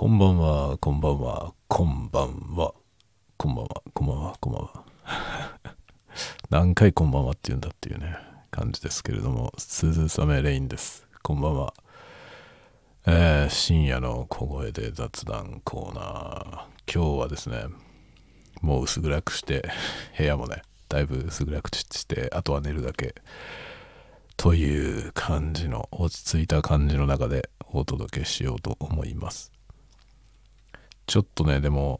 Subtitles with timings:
[0.00, 2.72] こんばんは、こんばんは、こんばんは、
[3.36, 4.84] こんばんは、こんばんは、こんばんは。
[6.50, 8.16] 何回こんばんはって言うんだっていうね、
[8.52, 11.04] 感じですけれども、鈴雨レインです。
[11.24, 11.74] こんばんは。
[13.06, 16.94] えー、深夜の小声で雑談コーナー。
[16.94, 17.64] 今日はですね、
[18.60, 19.68] もう薄暗くして、
[20.16, 23.16] 部屋もね、だいぶ薄暗くして、あとは寝るだけ。
[24.36, 29.57] という感じの、落ち着いた感じの中でお届けしようと思います。
[31.08, 31.98] ちょっとね、でも、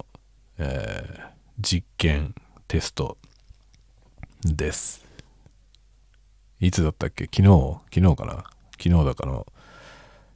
[0.58, 1.28] えー
[1.60, 2.34] 実験、
[2.68, 3.16] テスト
[4.44, 5.04] です。
[6.60, 7.24] いつだったっけ？
[7.24, 7.80] 昨日？
[7.92, 8.44] 昨日かな？
[8.80, 9.46] 昨日だかの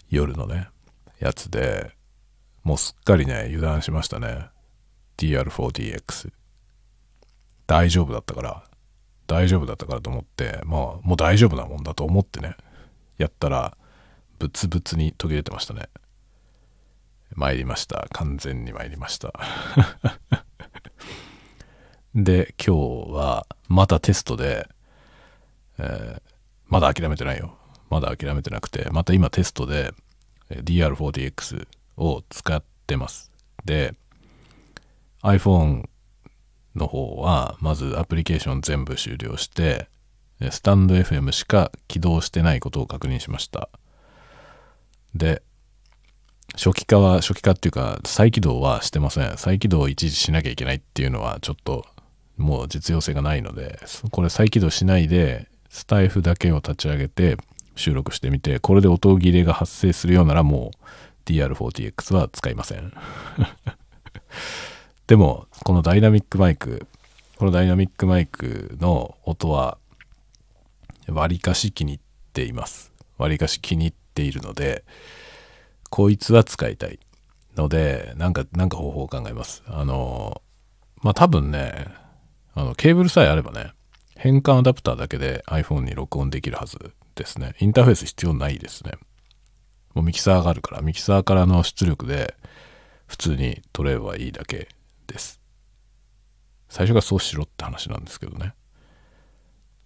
[0.09, 0.69] 夜のね、
[1.21, 1.93] やつで、
[2.65, 4.47] もうすっかりね、油断しましたね。
[5.19, 6.33] DR4DX。
[7.67, 8.65] 大丈夫だったから、
[9.27, 12.57] 大丈夫だったからと思って、まあ、もう大丈夫なもんだと思ってね、
[13.19, 13.77] やったら、
[14.39, 15.91] ブツブツに途切れてましたね。
[17.35, 18.07] 参りました。
[18.13, 19.33] 完全に参りました。
[22.15, 24.69] で、今日はまたテストで、
[25.79, 26.33] えー
[26.73, 27.55] まだ諦めてないよ。
[27.91, 29.93] まだ諦めてなくて、また今テストで
[30.51, 31.67] DR4DX
[31.99, 33.31] を使ってます。
[33.67, 33.95] で、
[35.23, 35.87] iPhone
[36.75, 39.91] の方は、まずアプリケーション全部終了して、
[40.51, 43.69] スタンド FM しか起動してないことを確認しました。
[45.15, 45.43] で、
[46.55, 49.37] 初期化は、初期化っていうか、再起動はしてません。
[49.39, 51.87] 再起動を一時しなきゃいけないっていうのは、ちょっと、
[52.37, 53.79] もう実用性がないので、
[54.11, 57.39] これ再起動しないで、スタイフだけを立ち上げて
[57.77, 62.93] 収録してみて、これで音切れが発生するようならもう DR4TX は使いません。
[65.07, 66.87] でも、このダイナミックマイク、
[67.37, 69.79] このダイナミックマイクの音は、
[71.09, 72.01] 割かし気に入っ
[72.33, 72.93] ています。
[73.19, 74.85] 割かし気に入っているので、
[75.93, 76.99] こいつは使いたい
[77.55, 79.63] ので、なんか、なんか方法を考えます。
[79.67, 80.41] あの、
[81.03, 81.87] まあ、多分ね、
[82.55, 83.73] あの、ケーブルさえあればね、
[84.17, 86.79] 変換アダプターだけで iPhone に録音できるはず
[87.15, 87.55] ですね。
[87.61, 88.93] インターフェース必要ないですね。
[89.93, 92.37] もうミキサーがあるから、ミキサーからの出力で
[93.07, 94.69] 普通に取ればいいだけ
[95.09, 95.43] です。
[96.71, 98.55] 最初がそうしろって話なんですけどね。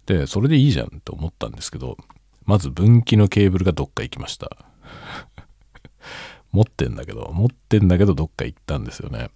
[0.05, 1.97] で、それでいいじゃんって思ったんですけど、
[2.45, 4.49] まず分岐のケーブルがどっか行きました。
[6.57, 9.29] 持ってんだけど、持ってんだけどどっか行ったんですよね。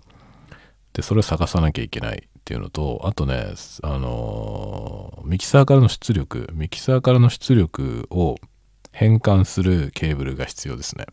[0.93, 8.37] で、それを探さなきゃいけないっていうのと、あとね、あのーミキサーからの出力、ミキサーからの出力を
[8.91, 11.05] 変換するケーブルが必要ですね。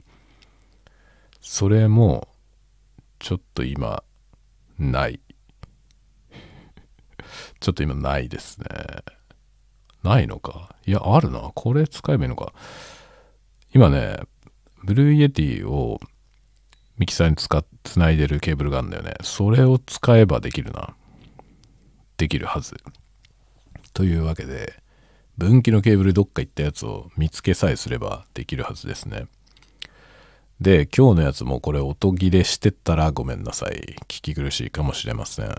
[1.43, 2.27] それも、
[3.19, 4.03] ちょっと今、
[4.79, 5.21] ない。
[7.61, 8.67] ちょっと今ないですね。
[10.03, 10.75] ないのか？
[10.87, 11.53] いや、あるな。
[11.55, 12.55] これ使えばいいのか。
[13.75, 14.21] 今ね、
[14.85, 16.01] Blue Yeti を
[16.99, 19.15] ミキサーに使っつないでるケーブルがあるんだよね。
[19.23, 20.95] それを使えばできるな。
[22.17, 22.77] できるはず。
[23.95, 24.83] というわけで、
[25.37, 29.27] 分岐のケーブルどっか行ったやつを見つけさえすればできるはずですね。
[30.61, 33.97] で、今日のやつもこれ音切れしてたらごめんなさい。
[34.09, 35.55] 聞き苦しいかもしれません。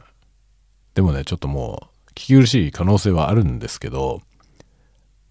[0.93, 4.21] でもね、ちょっともう聞き苦しい可能性はあるんですけど、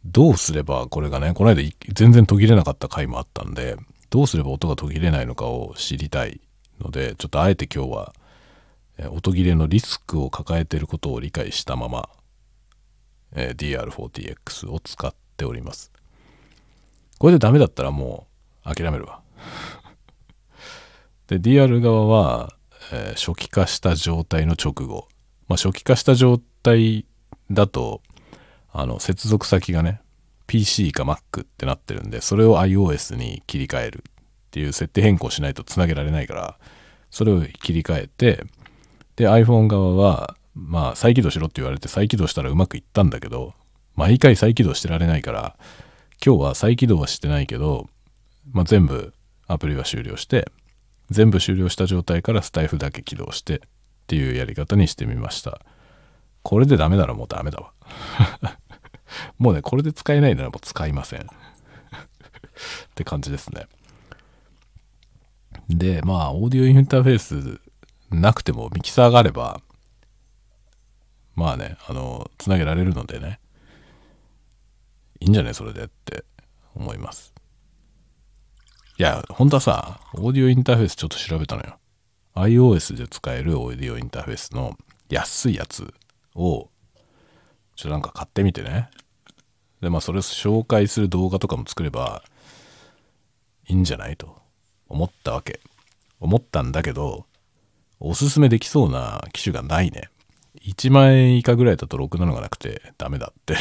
[0.05, 3.77] どうすればこれがね、この間全然途切れなかった回もあったんで、
[4.11, 6.41] どうすれば音が途切れないのかを知りたい
[6.81, 8.15] ので、ちょっとあえて今日は、
[9.11, 12.09] 音切れのリスクを抱えていることを理解したまま、
[13.35, 15.93] え DR4TX を使っております。
[17.19, 18.27] これでダメだったらも
[18.65, 19.21] う諦めるわ。
[21.27, 22.55] で、DR 側は、
[22.93, 25.09] えー初期化した状態の直後。
[25.49, 27.07] まあ、初期化した状態
[27.51, 28.03] だと、
[28.73, 30.01] あの、接続先がね、
[30.47, 36.59] PC か Mac ってなってるんで、それを iOS に切り替えるっていう設定変更しないとつなげられないから、
[37.11, 38.45] それを切り替えて、
[39.17, 43.55] で、iPhone 側は、まあ、再起動しろって言われて再起動したらうまくいったんだけど、
[43.95, 45.57] 毎回再起動してられないから、
[46.25, 47.89] 今日は再起動はしてないけど、
[48.53, 49.13] まあ、全部
[49.47, 50.51] アプリは終了して、
[51.11, 53.61] 全部終了した状態からスタイフだけ起動してっ
[54.07, 55.61] ていうやり方にしてみました。
[56.49, 57.73] これでダメならもうダメだわ。
[59.37, 61.21] もうね、これで使えないならもう使いません。
[61.29, 61.29] っ
[62.95, 63.69] て感じですね。
[65.69, 67.61] で、まあ、オーディオインターフェース
[68.09, 69.61] なくてもミキサーがあれば、
[71.35, 73.41] まあね、あの、つなげられるのでね、
[75.21, 76.25] いいんじゃねそれでって
[76.75, 77.35] 思います。
[78.97, 81.79] いや、本当はさ、オーディオインターフェースちょっと調べたのよ。
[82.37, 84.79] iOS で使えるオーディオインターフェースの
[85.11, 85.93] 安いやつ
[86.35, 86.71] を、
[87.77, 88.91] ちょっとなんか買ってみてね。
[89.81, 92.23] で、まあそれを紹介する動画とかも作れば
[93.69, 94.37] いいんじゃないと
[94.89, 95.61] 思ったわけ。
[96.21, 97.27] 思ったんだけど、
[98.01, 100.11] おすすめできそうな機種がないね。
[100.63, 103.57] 1万円以下ぐらいだとろくなのがなくてダメだって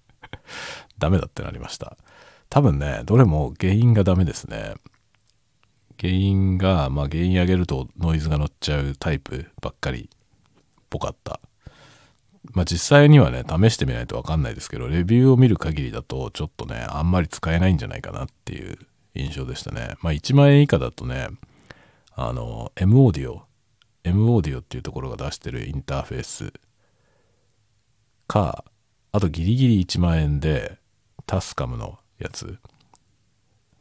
[0.98, 1.96] ダメだってなりました。
[2.48, 4.74] 多分ね、どれも原因がダメですね。
[6.00, 11.40] 原因が、まあ原因上げるとノイズが乗っちゃうタイプばっかりっぽかった。
[12.52, 18.78] まあ実際にはね、試してみないとわかんないですけど、レビューを見る限りだとちょっとね、あんまり使えないんじゃないかなっていう
[19.14, 19.96] 印象でしたね。
[20.02, 21.28] まあ1万円以下だとね、
[22.14, 23.42] あの、M オーディオ、
[24.04, 26.52] M オーディオっていうところが出してるインターフェース
[28.26, 28.64] か、
[29.12, 30.78] あとギリギリ1万円で
[31.26, 32.58] タスカムのやつ、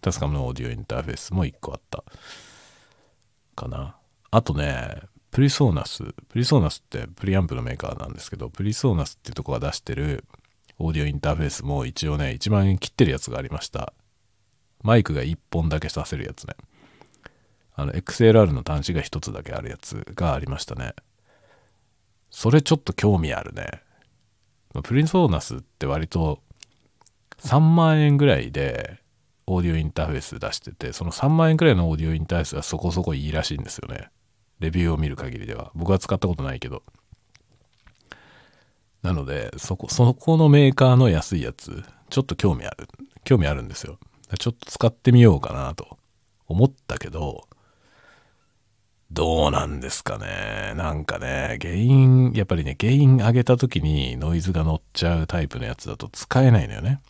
[0.02, 2.04] タスカムのオーディオインターフェースも1個あった
[3.56, 3.96] かな。
[4.32, 5.02] あとね、
[5.36, 10.24] プリソーナス、プリソーナスってプリアンプのメーカーなんですけど、プリソーナスっていうとこが出してる
[10.80, 13.92] オーディオインターフェースも一応ね、1万円切ってるやつがありました。
[14.82, 16.56] マイクが1本だけさせるやつね。
[17.76, 20.94] あの、XLR の端子が1つだけあるやつがありましたね。
[22.30, 23.82] それちょっと興味あるね。
[24.84, 26.40] プリソーナスって割と
[27.40, 29.02] 3万円ぐらいで
[29.48, 34.12] オーディオインターフェース出してて、その3万円くらいのオーディオインターフェースはそこそこいいらしいんですよね。
[34.60, 35.72] レビューを見る限りでは。
[35.76, 36.84] 僕は使ったことないけど。
[39.02, 42.88] なので、そこ、そこのメーカーの安いやつ、ちょっと興味ある。
[43.24, 44.00] 興味あるんですよ。
[44.40, 45.98] ちょっと使ってみようかなと
[46.48, 47.48] 思ったけど、
[49.12, 50.74] どうなんですかね。
[50.76, 57.02] なんかね、原因、やっぱりね、原因上げた時にノイズが乗っちゃうタイプのやつだと使えないのよね。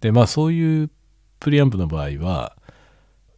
[0.00, 0.90] で、まあそういう
[1.38, 2.56] プリアンプの場合は、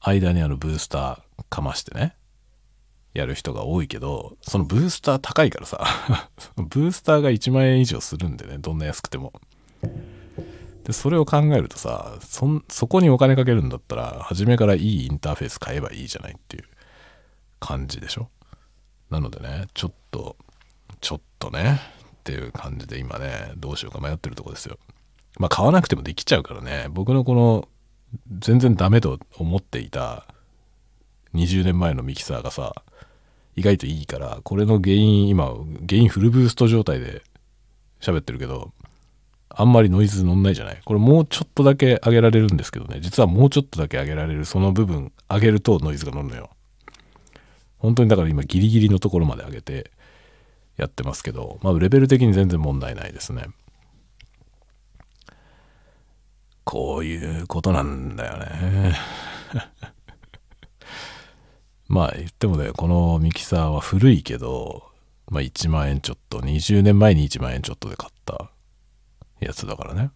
[0.00, 2.16] 間にあのブースターかましてね、
[3.12, 5.84] やる人が多いけど、そのブースター高いからさ、
[6.56, 9.32] ブースターが1万円以上するんでね、どんな安くても。
[10.84, 16.64] で、それを考えるとさ、そ、そこにお金かけるんだったら、初めからいいインターフェース買えばいいじゃないっていう
[17.58, 18.30] 感じでしょ。
[19.10, 20.36] なのでね、ちょっと、
[21.00, 21.80] ちょっとね、
[22.20, 24.78] っていう感じで今ね、どうしようか迷ってるとこですよ。
[25.38, 27.68] まあ買わなくてもできちゃうからね、僕のこの、
[28.38, 30.26] 全然ダメと思っていた
[31.34, 32.74] 20年前のミキサーがさ、
[33.56, 35.46] 意外といいから、これの原因、今、
[35.88, 37.22] 原因フルブースト状態で
[38.00, 38.72] 喋ってるけど、
[39.48, 40.80] あんまりノイズ乗んないじゃない？
[40.84, 46.50] これもうちょっとだけ上げられるんですけどね、実はもうちょっとだけ上げられるその部分上げるとノイズが乗るのよ。
[47.78, 49.90] 本当にだから今ギリギリのところまで上げて
[50.76, 53.46] やってますけど、まあレベル的に全然問題ないですね。
[56.64, 58.94] こういうことなんだよね。
[61.90, 64.84] まあ言ってもね、このミキサーは古いけど、
[65.28, 68.48] まあ1万円ちょっと、20年前に1万円ちょっとで買った
[69.40, 70.12] やつだからね。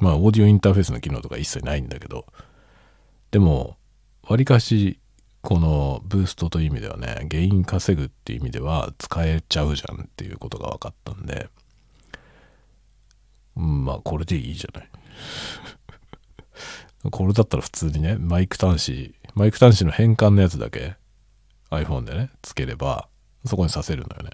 [0.00, 2.26] まあオーディオインターフェースの機能とか一切ないんだけど、
[3.32, 3.76] でも、
[4.28, 5.00] わりかし、
[5.42, 11.48] このブーストという意味ではね、原因稼ぐっていう意味では使えちゃうじゃんっていうことが分かったんで、
[13.56, 14.88] うん、まあこれでいいじゃない。
[17.10, 20.96] これだったら普通にね、マイク端子マイク端子の変換のやつだけ
[21.70, 23.08] iPhone でね、つければ、
[23.46, 24.30] そこにさせるのよね。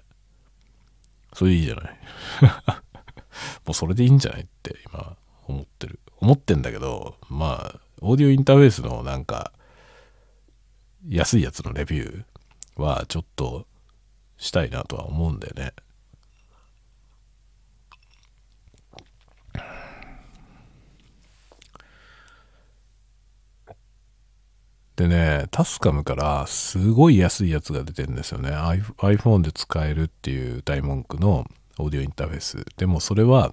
[1.34, 2.00] それでいいじゃない。
[3.66, 5.14] もうそれでいいんじゃないって今
[5.46, 6.00] 思ってる。
[6.20, 9.52] 思ってんだけど、まあ、オーディオインターフェースのなんか、
[11.06, 13.66] 安いやつのレビューはちょっと
[14.38, 15.74] したいなとは思うんだよね。
[24.96, 28.50] でね、タスカムからすごい安いやつが出てるんですよね。
[28.50, 31.46] iPhone で使えるっていう大文句の
[31.78, 32.64] オーディオインターフェース。
[32.76, 33.50] でもそれは、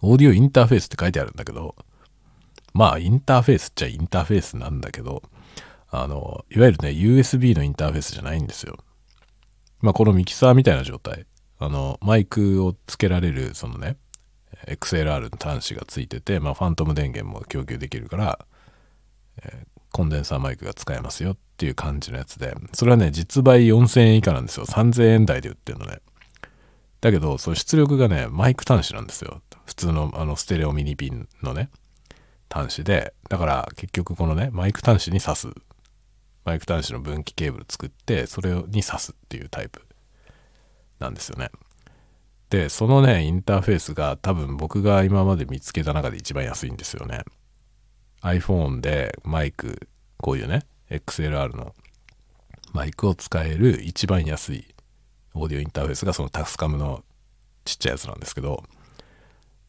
[0.00, 1.76] オーディオインターフェースって書いてあるんだけど、
[2.74, 5.22] まあインターフェースっちゃインターフェースなんだけど、
[5.90, 8.78] あの、いわゆるね、USB のインターフェースじゃないんですよ。
[9.80, 11.26] まあこのミキサーみたいな状態。
[11.60, 13.96] あの、マイクをつけられる、そのね、
[14.66, 18.38] XLR の端子がついてて、まあファントム電源も供給できるから、
[19.44, 24.66] えーコンデンサーマイクが使えますよっていう感じのやつで、それはね、実売4000円以下なんですよ。
[24.66, 26.00] 3000円台で売ってるのね。
[27.00, 29.42] だけど、その出力がね、マイク端子なんですよ。
[29.66, 31.70] 普通のあのステレオミニピンのね、
[32.50, 35.48] 端子で、だから結局このね、マイク端子に挿す。
[36.44, 39.82] マイク端子の分岐ケーブル作って、それに挿すっていうタイプ
[40.98, 41.50] なんですよね。
[42.50, 47.22] で、そのね、インターフェースが多分僕が今まで見つけた中で一番安いんですよね。
[48.22, 49.88] iPhone でマイク、
[50.18, 51.74] こういうね、XLR の
[52.72, 54.66] マイクを使える一番安い
[55.34, 57.04] オーディオインターフェースがそのタスカムの
[57.64, 58.64] ちっちゃいやつなんですけど、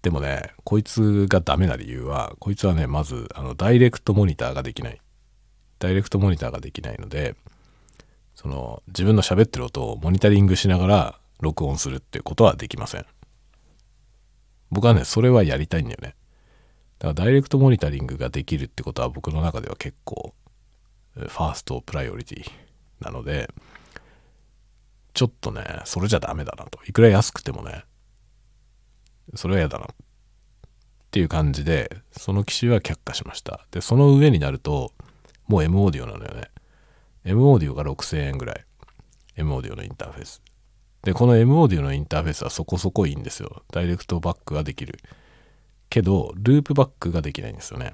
[0.02, 5.00] でもね、こいつがダメな理由は、こいつはね、まず、あの、ダイレクトモニターができない。
[5.84, 7.36] ダイレクトモニターができないので
[8.36, 13.06] その自分の喋ってる音をモニタリングしながら録音するっていうことはできません
[14.72, 16.16] 僕はねそれはやりたいんだよね
[17.04, 20.34] だからダイレクトモニタリングができるってことは僕の中では結構
[21.16, 22.50] ファーストプライオリティ
[23.02, 23.50] なので
[25.14, 26.80] ちょっとねそれじゃダメだなと。
[26.88, 27.84] いくら安くてもね
[29.36, 29.86] それは嫌だな。
[29.86, 29.88] っ
[31.12, 33.68] ていう感じでその機種は却下しました。
[33.72, 34.94] でその上になると
[35.48, 36.52] もう M オーディオなのよね。
[37.26, 38.66] M オーディオが6000円ぐらい。
[39.36, 40.42] M オーディオのインターフェース。
[41.04, 43.64] でこの M オーディオのインターフェースはそこそこいいんですよ。
[43.74, 45.00] ダイレクトバックができる。
[45.94, 47.94] けどループバックができないんですよね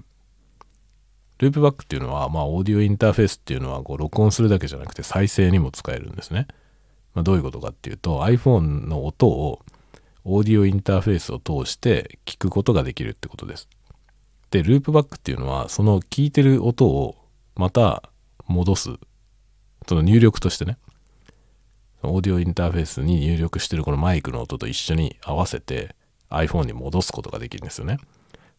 [1.40, 6.48] ループバックっていうのは、まあ、オーディオインターフェースっていうのはこう録音するだけじゃなくて再生にも使えるんですね。
[7.14, 9.60] まあ、どういうことかっていうと iPhone の音を
[10.24, 13.68] オーディオインターフェースを通して聞くことができるってことです。
[14.52, 17.16] で、ループバックっていうのはその聞いてる音を
[17.56, 18.04] また
[18.48, 18.90] 戻す。
[19.88, 20.78] その入力としてね。
[22.04, 25.96] オーディオインターフェースに入力してるこのマイクの音と一緒に合わせて
[26.30, 27.98] iPhone に戻すことができるんですよね。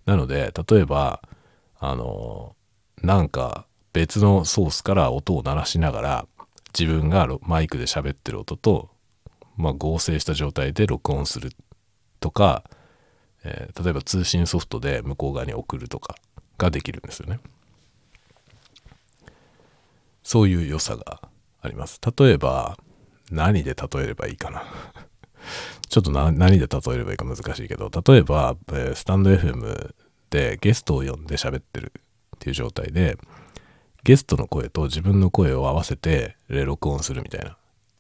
[0.07, 1.23] なので、例えば、
[1.79, 2.57] あの、
[3.03, 6.27] なんか別のソースから音を鳴らしながら
[6.79, 8.91] 自分がマイクで喋ってる音と、
[9.57, 11.53] まあ、合成した状態で録音する
[12.21, 12.65] とか、
[13.45, 16.15] えー、例えば通信ソフトで向こう側に送るとか
[16.59, 17.41] ができるんですよね。
[20.23, 21.23] そういう良さが
[21.61, 22.01] あります。
[22.17, 22.79] 例えば
[23.31, 24.65] 何で例えればいいかな
[25.91, 29.93] ちょっと何で例えればいいか難しいけど例えば、えー、スタンド FM
[30.31, 31.93] でゲストを呼んで喋ってる
[32.37, 33.19] っていう状態で
[34.05, 37.57] ゲストの声と自分の声を合わせて録音するみたいな。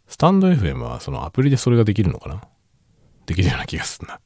[0.06, 2.42] スタンド FM はそのアプリでそれができるのかな？
[3.26, 4.20] できるような気がするな。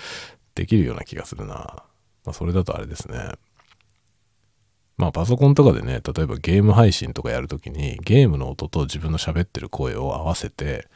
[0.54, 1.54] できるような気がするな。
[2.24, 3.32] まあそれだとあれですね。
[4.96, 10.88] まあパソコンとかでね例えばゲーム配信とかやるときにゲームの音と自分の喋ってる声を合わせて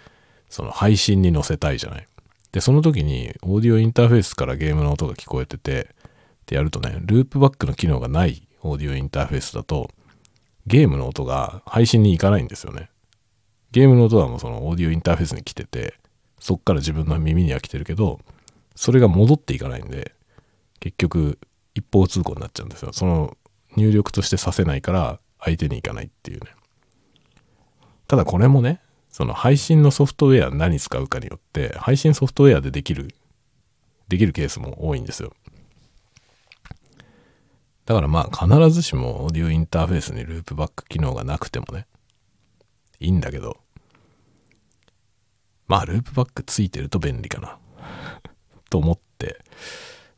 [0.50, 2.06] その配信に載せたいじゃない。
[2.54, 9.90] でその時にオーディオインターフェースからゲームの音が聞こえててってやるとねループバックの機能がないオーディオインターフェースだと
[10.64, 12.90] ゲームの音が配信に行かないんですよね。
[13.72, 15.94] ゲームの音はもうそのオーディオインターフェースに来てて
[16.38, 18.20] そっから自分の耳には来てるけど
[18.76, 20.14] それが戻っていかないんで
[20.78, 21.40] 結局
[21.74, 22.92] 一方通行になっちゃうんですよ。
[22.92, 23.36] その
[23.76, 26.52] 入力としてさせないから相手に行かないっていうね。
[28.06, 28.80] ただこれもね
[29.14, 33.14] その配信のソフトウェア何使うかによって配信ソフトウェアでできる
[34.08, 35.32] できるケースも多いんですよ。
[37.86, 41.86] だからまあ必ずしもオーディオインターフェースにループバック機能がなくてもね、
[42.98, 43.58] いいんだけど、
[45.68, 47.58] まあループバックついてると便利かな
[48.68, 49.38] と思って、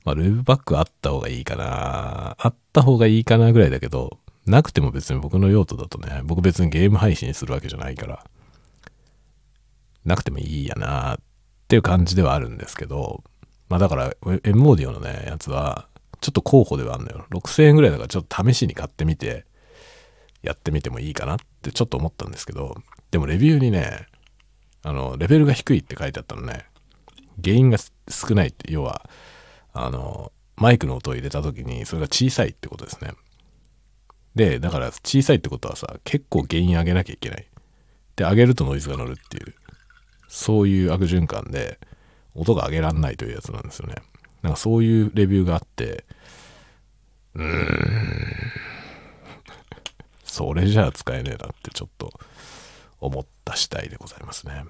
[0.06, 8.24] まあループバックあった方がいいかなあった方がいいかなぐらいだけど、なくても別に僕の用途だとね、僕別にゲーム配信するわけじゃないから、
[10.06, 11.18] なくてもいいやなっ
[11.68, 13.22] ていう感じではあるんですけど、
[13.68, 14.12] まあだから
[14.44, 15.88] M オーディオのね、やつは、
[16.20, 17.26] ちょっと候補ではあるのよ。
[17.30, 19.44] 6000円ぐらいだからちょっと試しに買ってみて、
[20.42, 22.76] やってみてもいいかなってちょっと思ったんですけど、
[23.10, 24.06] でもレビューにね、
[24.82, 26.66] あの、レベルが低いって書いてあったのね、
[27.42, 29.08] 原因が少ないって、要は、
[29.72, 33.10] あの、マイクの音を入れた時にそれが小さいってことですね。
[34.34, 37.46] で、だから小さいってことはさ、結構原因上げなきゃいけない。
[38.16, 39.54] で、上げるとノイズが乗るっていう、
[40.28, 41.78] そういう悪循環で、
[42.35, 43.97] 音が上げらんないというやつなんですよね。
[44.42, 46.04] なんかそういうレビューがあって、
[47.35, 48.52] うーん、
[50.25, 52.12] それじゃあ使えねえなってちょっと
[53.00, 54.64] 思った次第でございますね。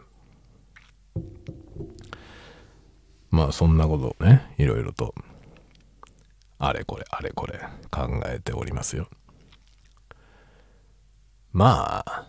[3.30, 5.14] まあそんなことをね、いろいろと、
[6.58, 7.60] あれこれあれこれ
[7.90, 9.08] 考えておりますよ。
[11.52, 12.28] まあ、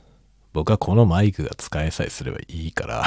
[0.57, 3.05] 僕はこのマイクが使えさえすればいいから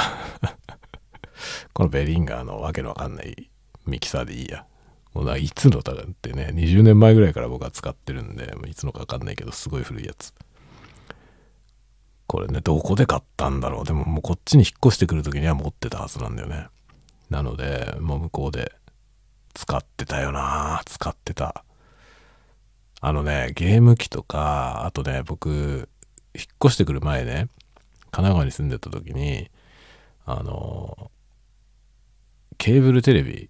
[1.73, 3.49] このベリンガーのわけのわかんない
[3.85, 4.65] ミキサーでいいや。
[5.13, 10.33] もうないつのだってね、20年前ぐらいから僕は使ってるんで、いつのかわかんないけど、すごい古いやつ。
[12.25, 13.83] これね、どこで買ったんだろう。
[13.85, 16.67] でももうこっちに引っ越してくる時には持ってたはずなんだよね。
[17.29, 18.71] なので、もう向こうで
[19.53, 21.65] 使ってたよな使ってた。
[23.01, 25.89] あのね、ゲーム機とか、あとね、僕、
[26.35, 27.47] 引っ越してくる前ね、
[28.11, 29.49] 神奈川に住んでた時に、
[30.25, 31.11] あの、
[32.57, 33.49] ケーブルテレビ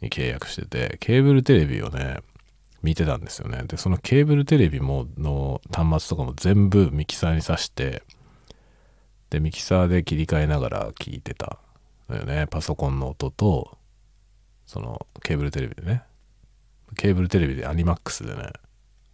[0.00, 2.18] に契約してて、ケーブルテレビをね、
[2.82, 3.64] 見てたんですよね。
[3.66, 8.02] で、そのケーブルテレビもの端末とかも全部ミキサーに挿して、
[9.30, 11.58] で、ミキサーで切り替えながら聞いてた
[12.08, 12.46] のよね。
[12.48, 13.78] パソコンの音と、
[14.66, 16.02] そのケーブルテレビでね。
[16.96, 18.52] ケーブルテレビでアニマックスでね、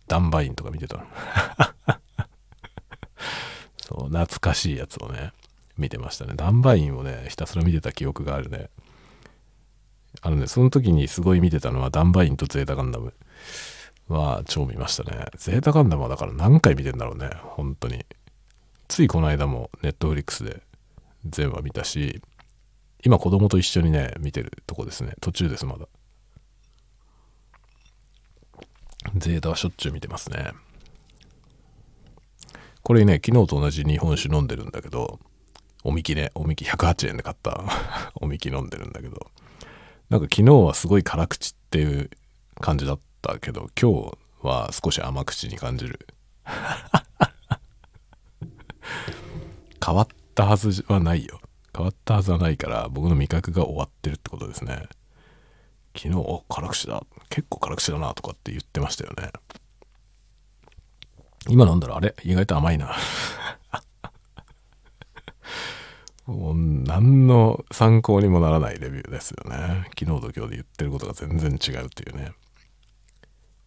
[0.09, 1.05] ダンバインとか見てたの。
[3.91, 5.33] そう、懐かしいやつをね、
[5.77, 6.35] 見てましたね。
[6.37, 8.71] ダンバインをね、ひたすら見てた記憶があるね。
[10.23, 13.13] あのね、その時にすごい見てたのはダンバインとゼータガンダム
[14.09, 15.27] は超見ましたね。
[15.37, 18.07] ゼータガンダムはだから何回見てんだろうね、本当に。
[18.87, 20.63] ついこの間もネットフリックスで
[21.27, 22.23] 全話見たし、
[23.03, 25.15] 今子供と一緒にね、見てるとこですね。
[25.21, 25.89] 途中です、まだ。
[29.17, 30.53] ゼータはしょっちゅう見てますね。
[32.83, 35.21] これね、昨日と同じ日本酒飲んでるんだけど、
[35.85, 37.63] おみきね、おみき108円で買った
[38.21, 39.31] おみき飲んでるんだけど、
[40.09, 42.11] なんか昨日はすごい辛口っていう
[42.61, 46.09] 感じだったけど、今日は少し甘口に感じる。
[49.85, 51.41] 変わったはずはないよ。
[51.75, 54.89] 変わったはずはないから僕の味覚が終わってるってことですね。
[55.97, 57.03] 昨日、辛口だ。
[57.29, 59.31] 結構辛口だなとかって言ってましたよね。
[61.49, 62.15] 今飲んだらあれ？
[62.23, 62.95] 意外と甘いな。
[66.27, 69.87] もう何の参考にもならないレビューですよね。
[69.99, 72.33] 昨日と今日で言ってることが全然違うっていうね。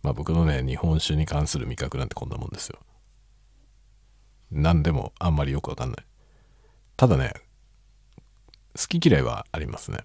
[0.01, 2.79] まあ僕のね、日本酒に関する味覚なんてこんなもんですよ。
[4.51, 6.05] 何でもあんまりよくわかんない。
[6.95, 7.33] ただね、
[8.77, 9.99] 好き嫌いはありますね。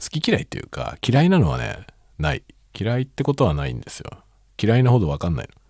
[0.00, 1.86] 好き嫌いっていうか、嫌いなのはね、
[2.18, 2.44] ない。
[2.78, 4.22] 嫌いってことはないんですよ。
[4.60, 5.60] 嫌いなほどわかんないの。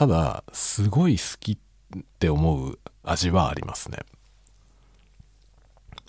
[0.00, 1.58] ただ、すごい好きっ
[2.18, 3.98] て思う味はありますね。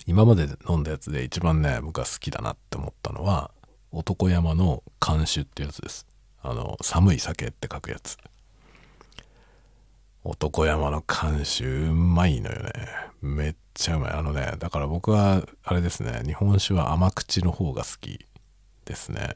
[0.06, 3.50] 今まで飲んだやつで一番ね、僕が好きだなって思ったのは、
[3.90, 6.06] 男山の監酒ってやつです。
[6.42, 8.16] あの、寒い酒って書くやつ。
[10.24, 12.72] 男山の監修うまいのよね。
[13.20, 14.12] めっちゃうまい。
[14.14, 18.24] あのね、だから僕は、あれですね、日本酒は甘口の方が好き
[18.86, 19.34] ですね。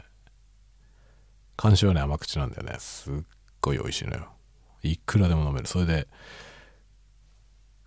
[1.63, 2.77] 監修はね、甘口なんだよね。
[2.79, 3.15] すっ
[3.61, 4.36] ごい美味しいのよ。
[4.87, 5.67] いくらでも飲める。
[5.67, 6.09] それで、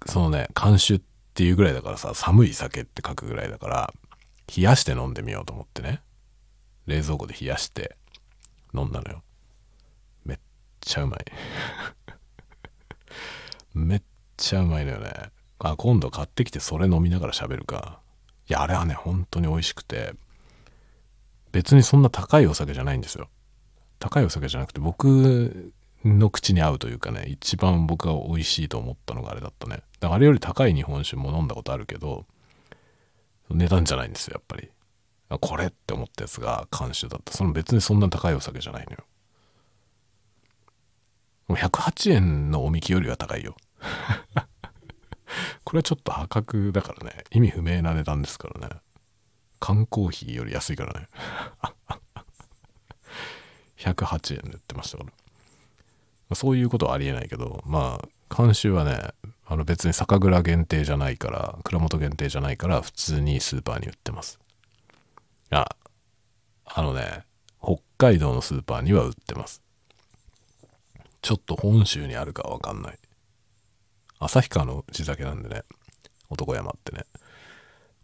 [0.06, 1.02] そのね、監修っ
[1.34, 3.94] ていうぐらいだからさ、寒い酒って書くぐらいだから、
[4.56, 6.02] 冷やして飲んでみようと思ってね。
[6.88, 7.96] 冷蔵庫で冷やして
[8.74, 9.24] 飲んだのよ。
[10.26, 10.40] めっ
[10.82, 11.26] ちゃうまい。
[13.74, 14.02] めっ
[14.38, 15.12] ちゃうまいのよね。
[15.60, 18.00] あ、今度買ってきてそれ飲みながら喋るか。
[18.50, 20.14] いや、あれはね、本当に美味しくて、
[21.52, 23.30] 別にそんな高いお酒じゃないんですよ。
[24.00, 25.74] 高いお酒じゃなくて、僕
[26.06, 29.84] の口に合うというかね、一番僕が美味しいと思ったのがあれだったね。
[30.00, 32.26] だからあれより高い日本酒も飲んだことあるけど、
[33.50, 34.70] 値段じゃないんですよ、やっぱり。
[35.42, 37.34] これって思ったやつが監修だった。
[37.34, 39.06] その別にそんな高いお酒じゃないのよ。
[41.50, 43.56] 108円のおみきよりは高いよ。
[45.64, 47.24] これはちょっと破格だからね。
[47.32, 48.76] 意味不明な値段ですからね。
[49.60, 51.08] 缶コーヒーより安いからね。
[53.78, 55.12] 108円で売ってましたから。
[56.36, 59.14] そういうことはありえないけど、まあ、監修はね、
[59.46, 64.40] あの別に酒蔵限定じゃないから、蔵元限定じゃないから、普通にスーパーに売ってます。
[65.50, 65.68] あ、
[66.66, 67.24] あのね、
[67.62, 69.62] 北海道のスーパーには売ってます。
[71.22, 72.98] ちょっと本州にあるかわかんない。
[74.20, 75.64] 旭川の地酒なんでね、
[76.30, 77.06] 男山ってね。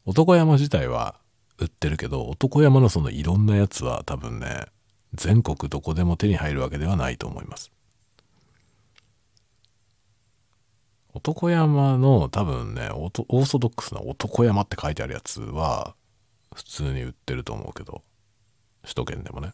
[0.05, 1.15] 男山自体は
[1.57, 4.65] 売ってるけど、男山のそのいろんなやつは多分ね、
[5.13, 7.71] 全国どこでも手に入るわけではないと思います。
[11.15, 15.95] 男山の多分ね、オーソドックスな男山って書いてあるやつは
[16.53, 18.03] 普通に売ってると思うけど、
[18.83, 19.53] 首都圏でもね。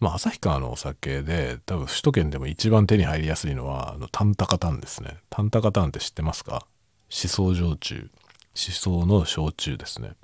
[0.00, 5.18] まあ、旭川のお酒で、多分首都圏でも一番手に入りやすいのは、あの、タンタカタンですね。
[5.30, 6.66] タンタカタンって知ってますか？
[7.08, 8.10] 思想焼酎。
[8.56, 10.14] 思想の焼酎ですね。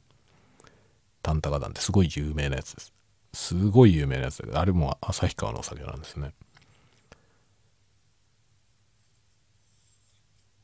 [1.22, 2.92] タンタカタンってすごい有名なやつです。
[3.32, 6.32] すごい有名なやつ、あれも旭川のお酒なんですね。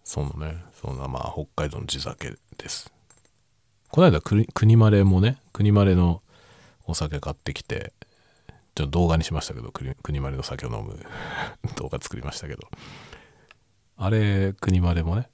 [0.07, 2.92] そのね、そんなまあ北海道の地酒です。
[3.90, 6.23] この間国まれもね、国まれの
[6.85, 7.92] お酒買ってきて、
[8.77, 11.05] ちょっと動画にしましたけど、国まれの酒を飲む
[11.75, 12.71] 動画作りましたけど。
[13.97, 15.29] あれ、国まれもね。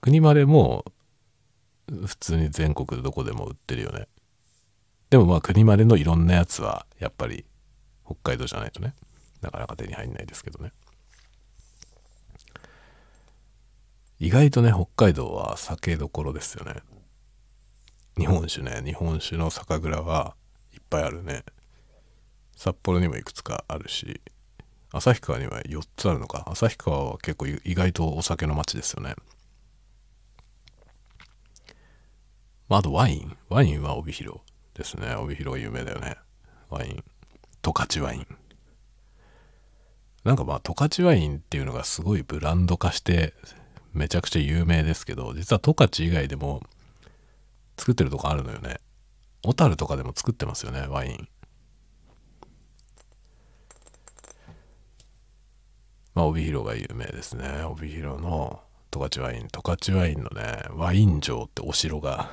[0.00, 0.86] 国まれも、
[2.06, 4.08] 普通に全国でどこでも売ってるよね。
[5.10, 7.44] でもまあ国まれのいろんなやつは、やっぱり
[8.06, 8.94] 北海道じゃないとね、
[9.42, 10.72] なかなか手に入んないですけどね。
[14.20, 16.82] 意外とね、北海道は酒どころですよね。
[18.16, 20.34] 日本酒ね、日本酒の酒蔵は
[20.72, 21.44] いっぱいあるね。
[22.56, 24.20] 札幌にもいくつかあるし
[24.90, 26.44] 旭川には4つあるのか。
[26.50, 29.14] 旭川は結構意外とお酒の街ですよね、
[32.68, 33.36] まあ、あとワイン。
[33.48, 34.40] ワインは帯広
[34.74, 35.14] ですね。
[35.14, 36.16] 帯広有名だよね。
[36.68, 37.04] ワイン。
[37.62, 38.26] 十勝ワイン。
[40.24, 43.34] なんかまあ十勝ワインっていうのがすごいブランド化して
[43.98, 46.62] めちゃくちゃ有名ですけど実は十勝以外でも
[47.76, 48.78] 作ってるとこあるのよね。
[49.42, 51.28] 小樽とかでも作ってますよねワイン。
[56.14, 57.62] まあ帯広が有名ですね。
[57.64, 59.48] 帯広の十勝ワイン。
[59.48, 62.30] 十勝ワインのねワイン城ってお城が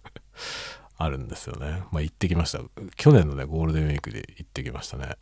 [0.96, 1.82] あるんですよね。
[1.92, 2.60] まあ行ってきました。
[2.96, 5.16] 去年のねゴールデンウィークで行ってきましたね。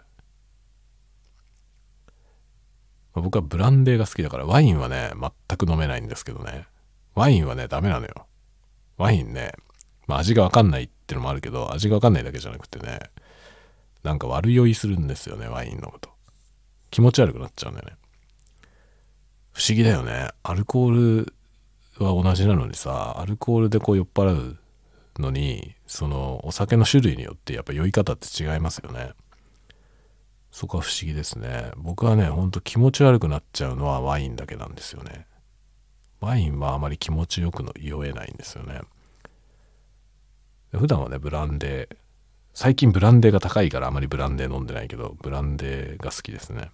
[3.23, 5.11] 僕はブランデーが好きだからワインはね
[5.49, 6.67] 全く飲めないんですけどね。
[7.15, 8.27] ワインはねダメなのよ。
[8.99, 9.53] ワインね、
[10.07, 13.01] まあ、味がわかんないってのもあるけど味がわかんないだけじゃなくてね
[14.03, 16.11] なんか悪酔いするんですよねワイン飲むと。
[16.91, 17.97] 気持ち悪くなっちゃうんだよね。
[19.53, 20.29] 不思議だよね。
[20.43, 21.35] アルコール
[21.99, 24.59] は同じなのにさアルコールでこう酔っ払う
[25.19, 29.13] のにそのお酒の種類によってやっぱ酔い方って違いますよね。
[30.57, 31.71] そこは不思議ですね。
[31.77, 35.27] 僕はねほんと気持ち悪くなっちゃうのはワインだけなんですよね。
[36.19, 38.81] ワインはあまり気持ちよくの酔えないんですよね。
[40.73, 41.97] 普段はねブランデー
[42.55, 46.71] 最近ブランデーが高いからあまりブランデー飲んでないけどブランデーが好きですね。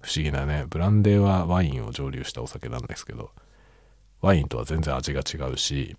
[0.00, 3.32] 不思議なねブランデーはワインを蒸留したお酒なんですけど
[4.20, 5.96] ワインとは全然味が違うし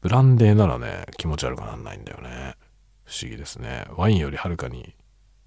[0.00, 2.54] ブランデーならね気持ち悪くなんないんだよね。
[3.10, 3.86] 不思議ですね。
[3.96, 4.94] ワインよりはるかに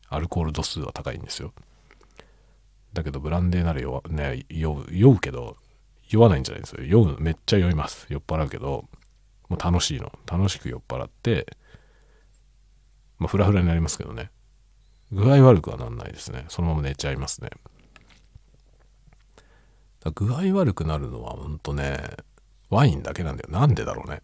[0.10, 1.54] アルコール度数は高いんですよ。
[2.92, 5.56] だけどブランデーなら酔,、ね、酔う酔うけど
[6.10, 6.84] 酔わないんじゃないんですよ。
[6.84, 8.06] 酔うめっちゃ酔います。
[8.10, 8.90] 酔っ払うけど
[9.48, 10.12] もう楽しいの。
[10.30, 11.56] 楽しく酔っ払って
[13.18, 14.30] まあフラフラになりますけどね。
[15.14, 16.44] 具合悪くはなんないですね。
[16.50, 17.50] そのまま寝ちゃいますね。
[20.14, 21.98] 具合悪くなるのはほんとね
[22.70, 23.50] ワインだけなんだよ。
[23.52, 24.22] なんでだろうね。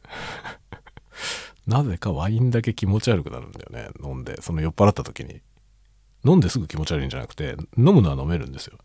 [1.70, 3.90] なぜかワインだけ気持ち悪くなるんだよね。
[4.04, 5.40] 飲んでその酔っ払った時に。
[6.26, 8.80] 飲んですぐ気持ち悪いんじゃなくて飲むのは飲めるんですよ。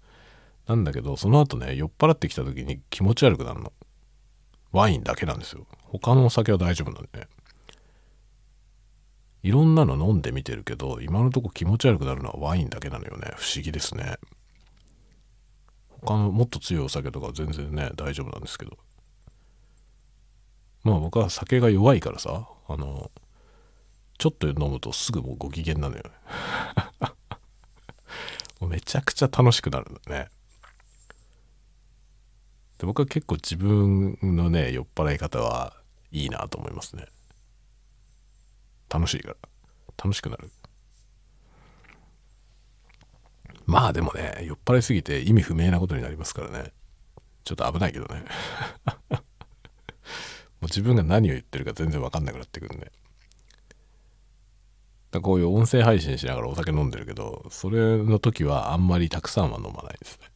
[0.68, 3.72] なんだけどその後ね酔っ払ってきた時に気持ち悪くなるの。
[4.70, 5.66] ワインだけなんですよ。
[5.84, 7.26] 他のお酒は大丈夫なんでね。
[9.42, 13.30] いろんなの飲んでみてるけど今のとこ気持ち悪くなるのはワインだけなのよね。
[13.36, 14.16] 不思議ですね。
[15.88, 18.76] 他のもっと強いお酒とか全然ね大丈夫なんですけど。
[20.84, 23.10] まあ僕は酒が弱いからさあの
[24.18, 26.02] ちょっと飲むとすぐもうご機嫌なのよ。
[28.60, 30.28] もうめちゃくちゃ楽しくなるんだね。
[32.78, 35.74] で僕は結構自分のね酔っ払い方は
[36.12, 37.06] いいなと思いますね。
[38.88, 39.36] 楽しいから。
[39.96, 40.50] 楽しくなる。
[43.66, 46.72] まあでもね酔っ払いすぎて意味不明なことになりますからね。
[47.44, 48.24] ちょっと危ないけどね。
[50.64, 52.92] う自分が何を言ってるか全然分かんなくなってくるんで。
[55.10, 60.26] だこういう音声配信しながらお酒飲んでるけどそれの時はあんまりたくさんは飲まないですね。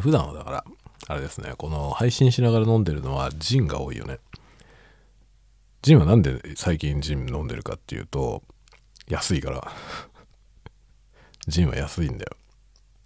[0.00, 0.64] 普段はだから
[1.08, 4.18] あれですねこの配信しながら飲んでるのはジンが多いよね。
[5.82, 8.42] ジンはなんで最近ジン飲んでるかっていうと
[9.08, 9.72] 安いから。
[11.48, 12.36] ジンは安いんだよ。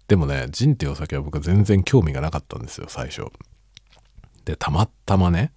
[0.07, 3.31] でもねジンっていうお酒は僕は全然興味がなかったんですよ最初。
[4.45, 5.51] でたまたまね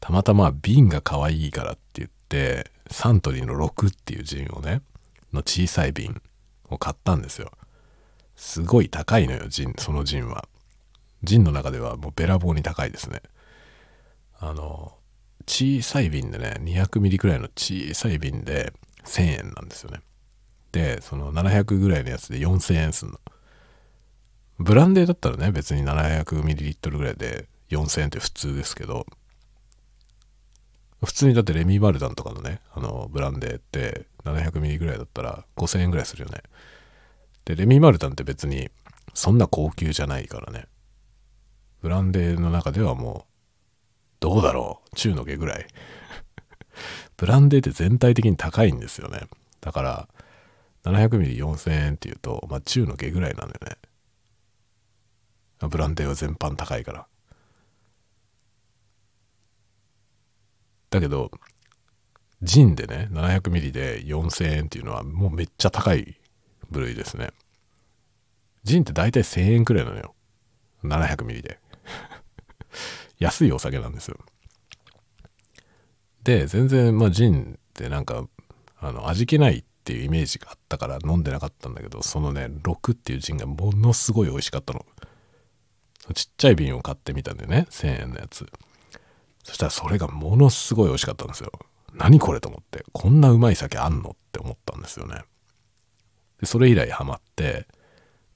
[0.00, 4.82] たまたま瓶が可愛いからって言ってサントリーの6っていうジンをね
[5.32, 6.20] の小さい瓶
[6.68, 7.50] を買ったんですよ。
[8.34, 10.48] すごい高いのよジンそのジンは。
[11.22, 13.22] ジンの中ではもうべらぼうに高いですね。
[14.40, 14.94] あの
[15.46, 18.72] 小さい瓶でね200ミリくらいの小さい瓶で
[19.04, 20.00] 1000円なんですよね。
[20.72, 23.20] でその700ぐらいのやつで4000円すんの。
[24.58, 29.06] ブランデーだったらね別に700ミリリットルぐらいで4000円って普通ですけど
[31.04, 36.42] 普通にだってレミー・マルダンとかのねあのブランデーって700ミリぐらいだったら5000円ぐらいするよね。
[37.44, 38.70] でレミー・マルダンって別に
[39.14, 40.66] そんな高級じゃないからね。
[41.80, 43.32] ブランデーの中ではもう
[44.20, 44.96] どうだろう？
[44.96, 45.66] 中の下ぐらい。
[47.16, 49.22] ブランデーって全体的に高いんですよね。
[49.60, 50.08] だから
[50.84, 53.76] 700ミリ4000円っていうと、まあ、中の下ぐらいなんだよね。
[55.68, 57.06] ブランデーは全般高いから。
[60.92, 61.30] だけど
[62.42, 66.20] ジンでね700ミリで4000円っていうのはもうめっちゃ高い
[66.70, 67.30] 部類ですね。
[68.62, 70.14] ジンって大体1000円くらいなのよ。
[70.84, 71.58] 700ミリで。
[73.18, 74.18] 安いお酒なんですよ。
[76.24, 78.28] で全然まあジンってなんか
[78.78, 84.84] あの味気ないっていうイメージがあったから飲んでなかったんだけどそのね6っていうジンがものすごい美味しかったの。
[86.14, 87.66] ちっちゃい瓶を買ってみたんだよね。
[87.70, 88.46] 1000円のやつ。
[89.42, 91.50] そしたらそれがものすごい美味しかったんですよ。
[91.94, 95.22] 何これと思って、こんなうまい酒あんのって思ったんですよね。
[96.40, 97.66] で、それ以来ハマって、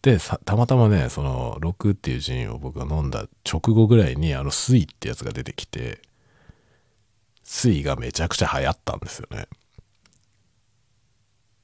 [0.03, 6.01] で、たまたまね、その、6っていうジンを僕が飲んだ直後ぐらいに、あの、水ってやつが出てきて、
[7.42, 9.49] 水がめちゃくちゃ流行ったんですよね。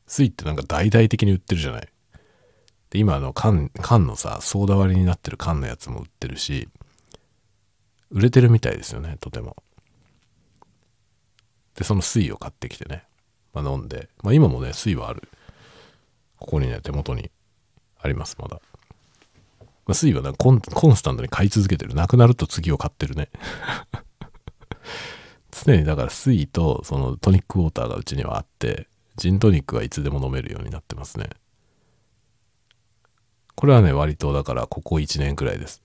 [0.06, 1.88] 水ってなんか大々的に売ってるじゃない。
[2.90, 6.68] で、今あの缶、缶のさ、ソーダ割りになってる缶のやつも売ってるし、
[8.12, 9.56] 売れてるみたいですよね、とても。
[11.74, 13.04] で、その水を買ってきてね、
[13.52, 15.28] まあ、飲んで、まあ今もね、水はある。
[16.38, 17.30] ここにね、手元に
[18.00, 18.60] あります、まだ。
[19.86, 21.94] まあ、水はねコン、コンスタントに買い続けてる。
[21.94, 23.30] なくなると次を買ってるね。
[25.50, 31.30] 常にだから水とそのトニックウォーターがうちにはあって、ジントニックはいつでも飲めるようになってますね。
[33.54, 35.82] これはね、割とだからここ1年くらいです。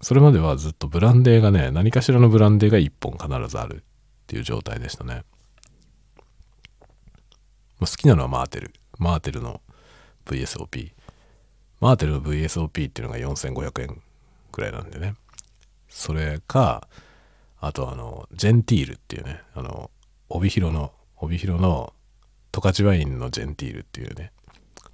[0.00, 3.80] それまではずっとブランデーがね、何かしらのブランデーが1本必ずあるっ
[4.26, 5.24] ていう状態でしたね。
[7.80, 8.72] 好きなのはマーテル。
[8.98, 9.60] マーテルの
[10.26, 10.92] VSOP。
[11.80, 14.02] マーテルの VSOP っていうのが4500円
[14.52, 15.14] くらいなんでね。
[15.88, 16.88] それか、
[17.60, 19.90] あとあの、ジェンティールっていうね、あの、
[20.28, 21.92] 帯広の、帯広の
[22.52, 24.32] 十勝ワインのジェンティールっていうね、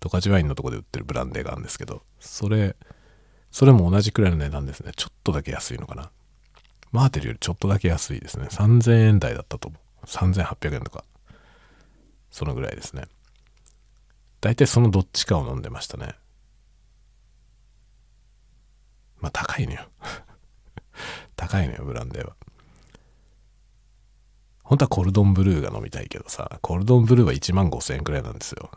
[0.01, 2.77] 十勝ワインのとこで売ってるブランデーがあるんですけど、それ、
[3.53, 4.93] それも同じくらいの値段ですね。
[4.97, 6.11] ちょっとだけ安いのかな。
[6.91, 8.47] マーテルよりちょっとだけ安いですね。
[8.51, 10.07] 3000円台だったと思う。
[10.07, 11.05] 3800円とか。
[12.31, 13.05] そのぐらいですね。
[14.41, 16.15] 大体そのどっちかを飲んでましたね。
[19.21, 19.87] まあ高いのよ。
[21.37, 22.35] 高いのよ、ブランデーは。
[24.63, 28.71] 本当はコルドンブルーが飲みたいけどさ、コルドンブルーは1万5000円くらいなんですよ。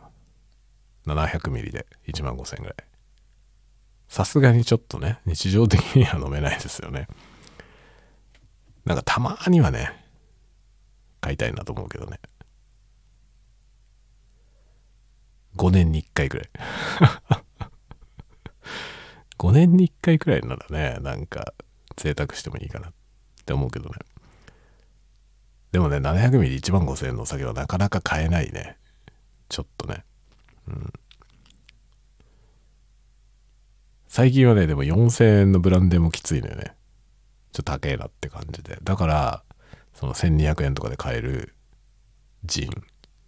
[1.06, 2.85] 700ミリで1万5000円ぐらい。
[4.08, 7.08] さすがにちょっとね、日常的には飲めないですよね。
[8.84, 9.90] なんかたまにはね、
[11.20, 12.20] 買いたいなと思うけどね。
[15.56, 16.50] 5年に1回くらい。
[19.38, 21.52] 5年に1回くらいならね、なんか
[21.96, 22.92] 贅沢してもいいかなっ
[23.44, 23.96] て思うけどね。
[25.72, 28.78] でもね、700ミリ1万5000円のお酒はなかなか買えないね。
[29.48, 30.04] ちょっとね。
[30.68, 30.92] うん。
[34.08, 36.74] 最近はね、でも4000円のブランデーもきついのよね。
[37.52, 38.78] ちょっと高えなって感じで。
[38.82, 39.44] だから、
[39.94, 41.54] その1200円とかで買える
[42.44, 42.70] ジン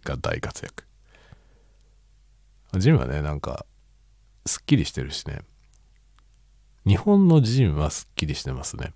[0.03, 0.85] が大活躍。
[2.77, 3.65] ジンはね、なんか、
[4.45, 5.41] すっきりしてるしね。
[6.85, 8.93] 日本のジンはすっきりしてますね。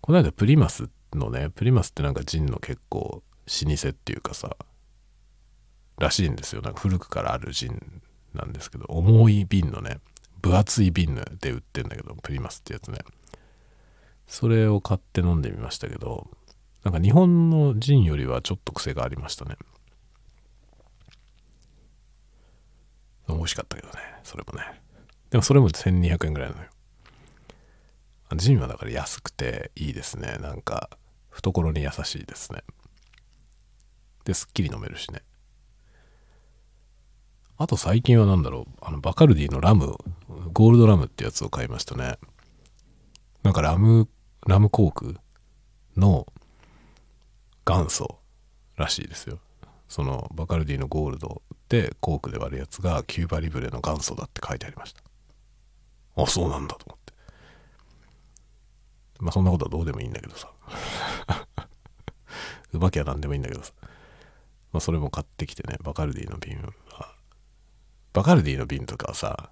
[0.00, 3.22] この間プリマスのね、プリマスってなんかジンの結構
[3.64, 4.56] 老舗っていうかさ、
[5.98, 6.62] らしいんですよ。
[6.62, 8.02] なんか古くからあるジン
[8.34, 9.98] なんですけど、重い瓶のね、
[10.40, 12.98] 分厚い瓶で売ってんだけど、プリマスってやつね。
[14.26, 16.28] それを買って飲んでみましたけど、
[16.84, 19.56] なんか日本のジンよりはちょっと癖がありましたね。
[23.28, 24.80] 美味しかったけどね、それもね。
[25.30, 26.68] でもそれも1200円ぐらいなのよ。
[28.36, 30.36] ジンはだから安くていいですね。
[30.40, 30.90] なんか、
[31.30, 32.62] 懐に優しいですね。
[34.24, 35.22] で、すっきり飲めるしね。
[37.56, 39.96] あと最近は何だろう、あの、バカルディのラム、
[40.52, 42.18] ゴールドラムってやつを買いましたね。
[43.42, 44.08] なんかラム、
[44.46, 45.16] ラムコーク
[45.96, 46.26] の
[47.64, 48.18] 元祖
[48.76, 49.38] らしいですよ。
[49.88, 55.02] そのバカルディのゴールドでコークで割るやつがキューバリブレの元祖だって書いてありました。
[56.22, 57.12] あ、そうなんだと思って。
[59.20, 60.50] まあそんなことはどうでもいいんだけどさ。
[62.72, 63.72] うまきゃ何でもいいんだけどさ。
[64.72, 66.60] まあそれも買ってきてね、バカルディの瓶
[66.92, 67.14] は
[68.12, 69.50] バカルディの瓶とかはさ、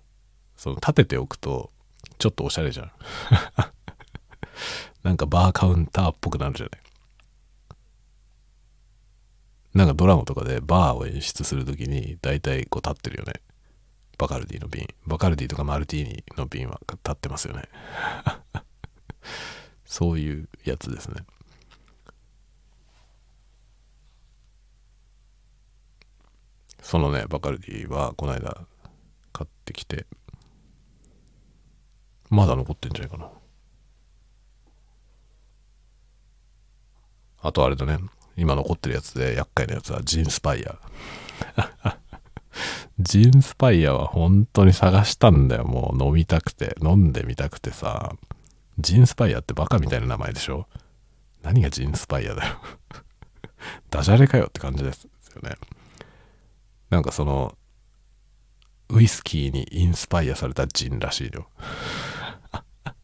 [0.57, 1.71] その立てておくと、
[2.19, 2.93] ちょっとおしゃれじゃん。
[5.03, 6.81] なんかバーカウンターっぽくなるじゃない。
[9.75, 13.35] なんかドラマとかでバーを演出するときに大体こう立ってるよね。
[14.17, 14.89] バカルディの瓶。
[15.07, 17.65] バカルディとかマルティーニの瓶は立ってますよね。
[19.85, 21.23] そういうやつですね。
[26.81, 28.67] そのね、バカルディはこの間
[29.33, 30.07] 買ってきて、
[32.31, 33.31] まだ残ってんじゃないかな。
[37.41, 37.99] あとあれだね、
[38.37, 40.79] 今残ってるやつで厄介なやつはジンスパイア。
[42.99, 45.65] ジンスパイアは本当に探したんだよ。
[45.65, 48.15] もう飲みたくて、飲んでみたくてさ。
[48.79, 50.67] ジンスパイアってバカみたいな名前でしょ？
[51.43, 52.57] 何がジンスパイアだよ
[53.89, 55.57] ダジャレかよって感じですよね。
[56.91, 57.57] なんかその、
[58.89, 61.49] ウイスキーにインスパイアされたジンらしいよ。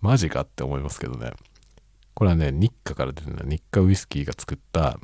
[0.00, 1.32] マジかって思いますけどね。
[2.14, 4.98] これはね、日課から出てる日課ウイスキーが作った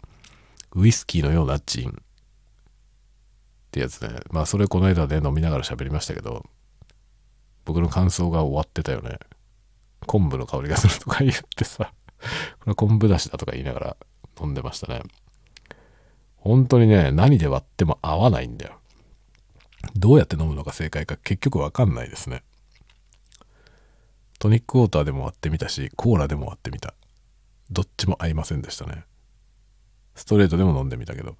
[0.74, 1.92] ウイスキーのようなジンっ
[3.72, 4.20] てやつね。
[4.30, 6.44] まあそれこの間ね、飲みながら喋りましたけど、
[7.64, 9.18] 僕の感想が終わってたよね。
[10.06, 11.92] 昆布の香りがするとか言ってさ、
[12.60, 13.96] これは昆布だしだとか言いながら
[14.40, 15.02] 飲んでましたね。
[16.36, 18.79] 本当にね、何で割っても合わないんだよ。
[19.96, 22.42] どうやって飲むのが正解か結局わかんないですね。
[24.38, 26.94] トニックウォーターでも割ってみたし、コーラでも割ってみた。
[27.70, 29.04] どっちも合いませんでしたね。
[30.14, 31.36] ストレートでも飲んでみたけど。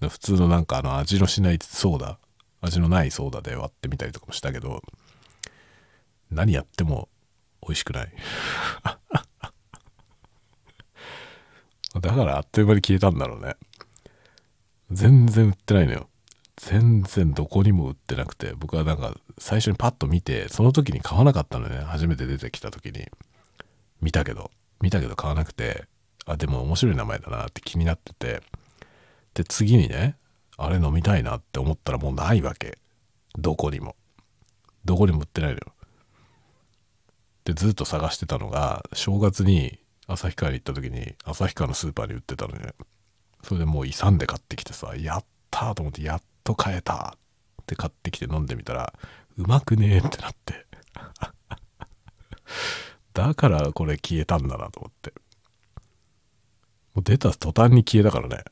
[0.00, 2.18] 普通のなんかあの味のしないソーダ、
[2.60, 4.82] 味のないソーダで割ってみたりとかもしたけど、
[6.30, 7.08] 何やっても
[7.62, 8.12] 美味しくない。
[12.00, 13.56] だからあっという間に消えたんだろうね。
[14.90, 16.08] 全然売ってないのよ。
[16.58, 21.78] 全然どこにも売ってなくて、僕はなんか最初にパッと見て、その時に買わなかったのね。
[21.78, 23.06] 初めて出てきた時に。
[24.00, 25.86] 見たけど、見たけど買わなくて、
[26.26, 28.42] あ、でも面白い名前だなって気になってて、
[29.34, 30.16] で、次にね、
[30.56, 32.78] あれ飲みたいなって思ったらもうないわけ。
[33.38, 33.94] どこにも。
[34.84, 35.60] どこにも売ってないのよ。
[37.44, 42.74] で、ずっと探してたのが、正月に旭川に行った時に、旭川のスーパーに売ってたのね。
[43.44, 47.14] それでもう勇んで買ってきてさ、やったーと思って、やっと買えた
[47.62, 48.94] って買ってきて飲んでみたら、
[49.36, 50.66] うまくねえってなって
[53.12, 55.12] だからこれ消えたんだなと思って。
[56.94, 58.44] もう出た途端に消えたからね。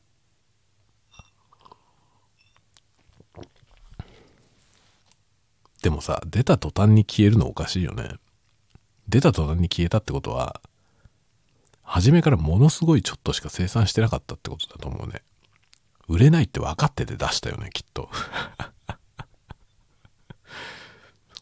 [5.81, 8.17] でもさ、出た途端に消えるのおかしいよね。
[9.07, 10.61] 出た途端に消えたってことは、
[11.81, 15.23] 初めからものすごいちょっとしか生産してなかったってことだと思うね。
[16.07, 18.09] 売れないって分かってて出したよね、きっと。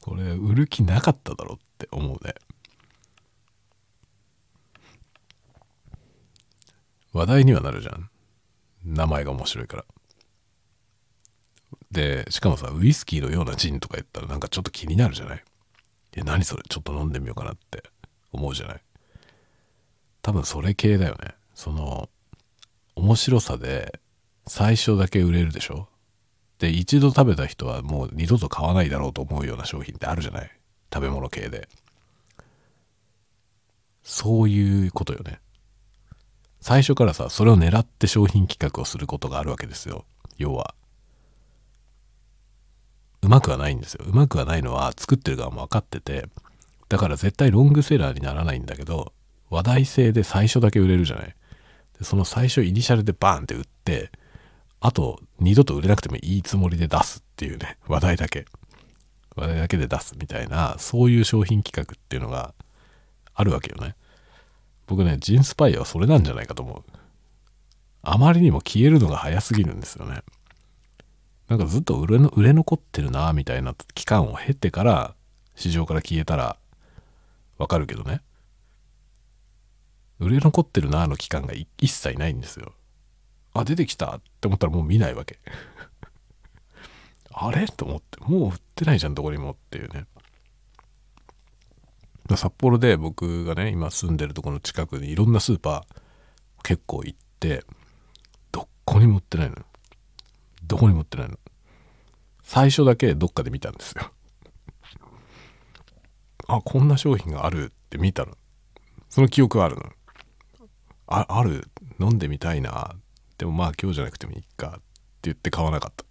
[0.01, 2.33] これ、売る気なかっただろうって思うね。
[7.13, 8.09] 話題にはなるじゃん。
[8.83, 9.85] 名前が面白いから。
[11.91, 15.43] で、しかもさ、ウイスキーのようなジンとか言ったらなんかちょっと気になるじゃない？
[16.17, 16.63] え、何それ？
[16.67, 17.83] ちょっと飲んでみようかなって
[18.31, 18.81] 思うじゃない？
[20.21, 21.35] 多分それ系だよね。
[21.53, 22.09] その、
[22.95, 23.99] 面白さで
[24.47, 25.87] 最初だけ売れるでしょ？
[26.59, 30.51] で、一度食べた人はもう二度と買わないだろうと思うような商品ってあるじゃない？
[30.93, 31.67] 食べ物系で。
[34.03, 35.39] そういうことよね。
[36.61, 40.05] 最初からさ、それを狙って商品企画をすることがあるわけですよ。
[40.37, 40.75] 要は。
[43.21, 44.05] うまくはないんですよ。
[44.07, 46.27] うまくはないのは作ってる側も分かってて、
[46.87, 49.11] だから絶対ロングセラーにならないんだけど、
[49.49, 51.35] 話題性で最初だけ売れるじゃない？
[51.97, 54.11] でその最初イニシャルでバーンって売って、
[54.81, 58.45] あと二度と売れなくてもいいつもりで出すっていうね、話題だけ。
[59.35, 62.53] 話題だけで出すみたいな、そういう商品企画っていうのが
[63.33, 63.95] あるわけよね。
[64.87, 66.83] 僕ね、ジンスパイアはそれなんじゃないかと思う。
[68.03, 70.21] あまりにも消えるのが早すぎるんですよね。
[71.49, 75.15] なんかずっと売れの売れ残ってるな、みたいな期間を経てから
[75.55, 76.57] 市場から消えたら
[77.57, 78.21] わかるけどね。
[80.19, 82.73] 売れ残ってるなの期間が一切ないんですよ。
[83.55, 85.39] あ、出てきたって思ったらもう見ないわけ。
[87.31, 87.65] あれ？
[87.67, 90.05] と思って、もう売ってないじゃん、どこにもっていうね。
[92.35, 97.63] 札幌で僕がね、今住んでるとこの近くにいろんなスーパー結構行って、
[98.51, 99.57] どこにも売ってないの。
[100.63, 101.37] どこにも売ってないの。
[102.43, 104.11] 最初だけどっかで見たんですよ。
[106.47, 108.35] あ、こんな商品があるって見たの。
[109.09, 109.83] その記憶はあるの。
[111.07, 111.69] あある？
[111.99, 112.95] 飲んでみたいな
[113.37, 114.81] でもまあ今日じゃなくてもいいかって
[115.23, 116.05] 言って買わなかった。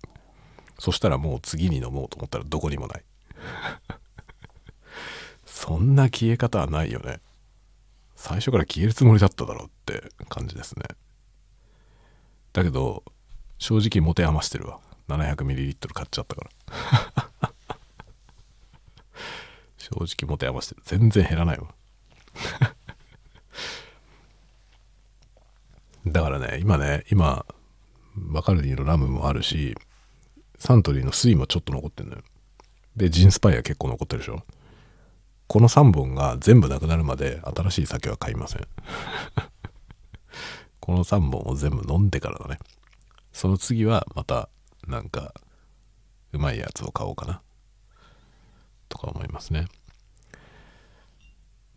[0.79, 3.05] そしたらもう次に飲もうと思ったらどこにもない。
[5.47, 7.21] そんな消え方はないよね。
[8.17, 10.85] 最初から消えるつもりだっただろうって感じですね。
[12.53, 13.05] だけど
[13.59, 14.81] 正直持て余してるわ。
[15.09, 16.51] 700ml 買っちゃったから。
[19.77, 20.83] 正直持て余してる。
[20.85, 21.75] 全然減らないわ。
[26.07, 27.47] だからね、今ね、今、
[28.17, 29.75] バカルディのラムもあるし、
[30.59, 32.23] サントリーの水もちょっと残ってんのよ。
[32.97, 34.43] で、ジンスパイア結構残ってるでしょ。
[35.47, 38.67] この3本が全部なくなるまで新しい酒は買いません。
[40.81, 42.59] この3本を全部飲んでからだね。
[43.33, 44.49] その次はまた
[44.87, 45.35] なんか
[46.33, 47.43] うまいやつを買おうかな。
[48.89, 49.67] とか思いますね。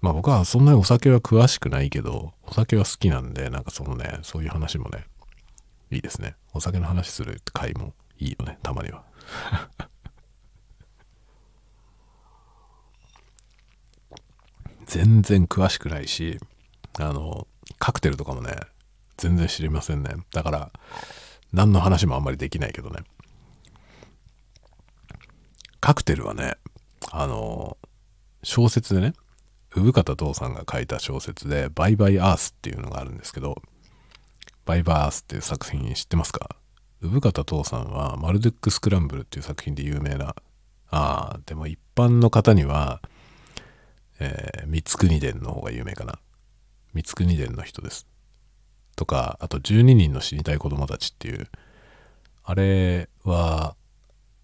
[0.01, 5.05] まあ僕はそんなにお酒は詳しくないけど、お酒は好きなんで、なんかそのね、そういう話もね、
[5.91, 6.35] いいですね。
[6.53, 9.03] お酒の話する回もいいよね、たまには。
[14.85, 16.39] 全然詳しくないし
[16.97, 18.55] あのカクテルとかもね
[19.17, 20.71] 全然知りませんねだから
[21.51, 23.01] 何の話もあんまりできないけどね
[25.79, 26.55] カクテルはね
[27.11, 27.77] あの
[28.43, 29.13] 小説でね
[29.79, 33.61] 産方父さんが書いた小説で「バイバイアース」っていうのがあるんですけど
[34.65, 36.55] 「バイバイアース」っていう作品知ってますか？
[37.01, 40.35] 産方父さんは「マルドゥック・スクランブル」っていう作品で有名な
[40.89, 43.01] ああでも一般の方には、
[44.19, 46.19] えー、三国伝の方が有名かな。
[46.93, 48.07] 三国伝の人です。
[48.95, 51.49] とかあと12人の死にたい子供たちっていう。
[52.49, 53.75] あれは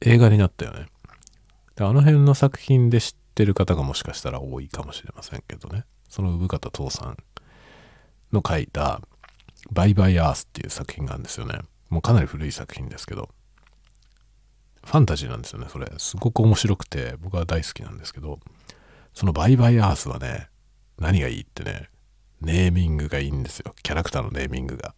[0.02, 0.88] 映画になったよね。
[1.78, 5.86] であの辺の作品で知ってる方がもしかしたら多いかもしれませんけどね。
[6.10, 7.18] その産方父さん
[8.32, 9.02] の書いた
[9.72, 11.60] 「バイバイアース」っていう作品があるんですよね。
[11.90, 13.30] もうかなり古い作品ですけど。
[14.84, 15.92] ファンタジーなんですよねそれ。
[15.98, 18.40] すごく面白くて僕は大好きなんですけど。
[19.14, 20.50] そのバイバイアースはね
[20.98, 21.90] 何がいいってね
[22.42, 23.74] ネーミングがいいんですよ。
[23.82, 24.94] キャラクターのネーミングが。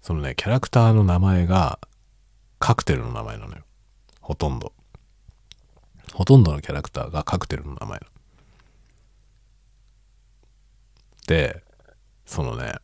[0.00, 1.78] そのねキャラクターの名前が
[2.58, 3.62] カクテルの名前なのよ。
[4.20, 4.72] ほとんど。
[6.14, 8.00] ほとんどのキャラクターがカクテルの名前
[11.26, 11.62] で
[12.24, 12.74] そのね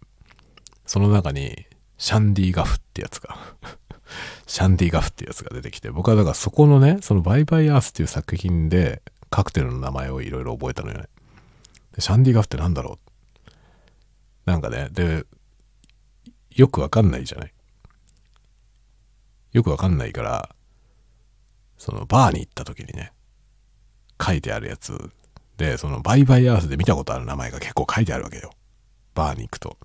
[0.85, 1.67] その中に
[1.97, 3.37] シャンディガフってやつが
[4.47, 11.09] シャンディガフってやつが出てきて、僕はだからそこのね、そのバイバイアースっていう作品でカクテルの名前をいろいろ覚えたのよね。
[11.93, 12.99] で、シャンディガフってなんだろ
[14.47, 14.51] う？
[14.51, 15.25] なんかね、で、
[16.51, 17.53] よくわかんないじゃない？
[19.53, 20.57] よくわかんないから、
[21.79, 23.13] そのバーに行った時にね、
[24.23, 25.11] 書いてあるやつ
[25.57, 28.51] で、そのバイバイアースで見たことある名前が結構書いてあるわけよ。
[29.15, 29.77] バーに行くと。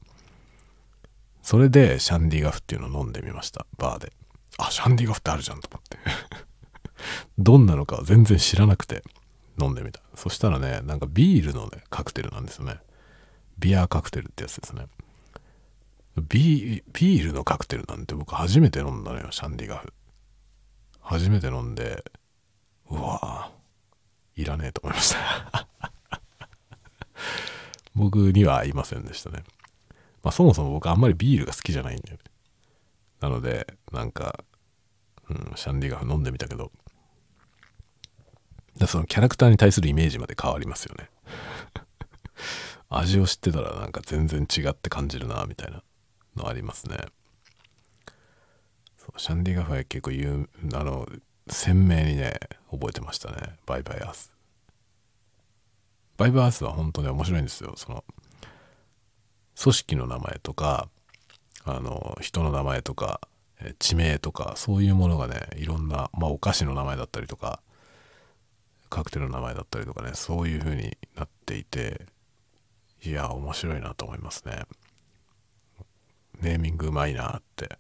[1.42, 3.66] それでシャンディガフっていうのを飲んでみました。
[3.78, 4.12] バーで。
[4.58, 5.98] あシャンディガフってあるじゃんと思って。
[7.38, 9.04] どんなのか全然知らなくて
[9.62, 10.00] 飲んでみた。
[10.16, 12.80] そしたらねなんかビールのねカクテルなんですよね。
[13.60, 14.88] ビアカクテルってやつですね。
[16.30, 19.94] ビールのカクテルなんて僕初めて飲んだのよシャンディガフ。
[21.02, 22.04] 初めて飲んで
[24.36, 25.68] いらねえと思いました
[27.96, 29.44] 僕には合いませんでしたね
[30.26, 32.24] まあそもそも僕あんまりビールが好きじゃないんだよね。
[33.22, 34.44] なので、なんか、
[35.30, 36.72] うん、シャンディガフ飲んでみたけど、
[38.88, 41.12] そのキャラクターに対するイメージまで変わりますよね。
[42.90, 45.84] 味を知ってたらなんか全然違って感じるな、みたいな
[46.36, 46.98] のありますね。
[48.98, 51.08] そうシャンディガフは結構言う、あの、
[51.48, 52.40] 鮮明にね、
[52.72, 53.56] 覚えてましたね。
[53.66, 54.32] バイバイアース。
[56.18, 57.74] バイバイアースは本当に面白いんですよ。
[57.76, 58.04] その、
[59.62, 60.90] 組織の名前とか
[61.64, 63.22] あの人の名前とか
[63.80, 67.62] 地名とかそういうものがねいろんな、まあ、お菓子の名前だったりとか
[68.90, 72.06] カクテルの名前だったりとかねそういう風になっていて
[73.04, 74.64] いや面白いなと思いますね
[76.42, 77.78] ネーミングうまいなって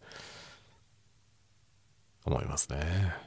[2.26, 3.25] 思いますね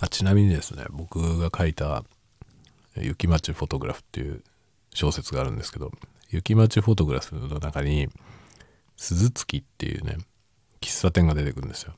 [0.00, 2.04] あちなみにですね僕が書いた
[2.96, 4.42] 雪町フォトグラフっていう
[4.94, 5.90] 小説があるんですけど
[6.30, 8.08] 雪町フォトグラフの中に
[8.96, 10.18] 鈴月っていうね
[10.80, 11.94] 喫茶店が出てくるんですよ。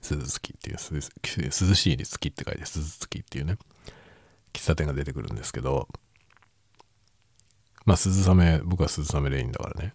[0.00, 3.58] 鈴月っていう涼しいに月って書いて鈴月っていうね
[4.52, 5.88] 喫茶店が出てくるんですけど
[7.84, 9.94] まあ鈴雨僕は鈴雨レインだからね。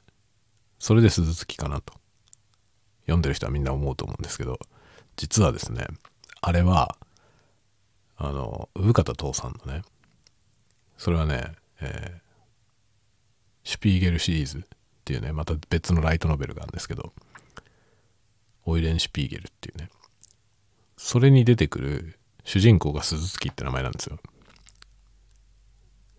[0.77, 1.93] それで鈴月かなと。
[3.05, 4.57] 読んでる人はみんな思うと思うんですけど
[5.15, 5.85] 実はですね
[6.47, 6.95] あれは
[8.17, 9.81] あの産方父さんのね
[10.95, 14.61] それはね、えー、シュピーゲルシリーズっ
[15.03, 17.13] ていうねまた別のライトノベルがあるんですけど
[18.67, 19.89] オイレン・シュピーゲルっていうね
[20.97, 24.19] それに出てくる主人公が鈴月って名前なんですよ。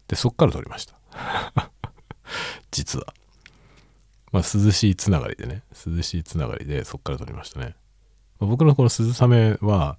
[0.09, 0.97] でそっから撮りました。
[2.73, 3.15] 実は。
[4.33, 7.77] まあ涼しいつながりでね涼しいつながりでそっから撮りましたね、
[8.41, 9.97] ま、僕のこの鈴雨は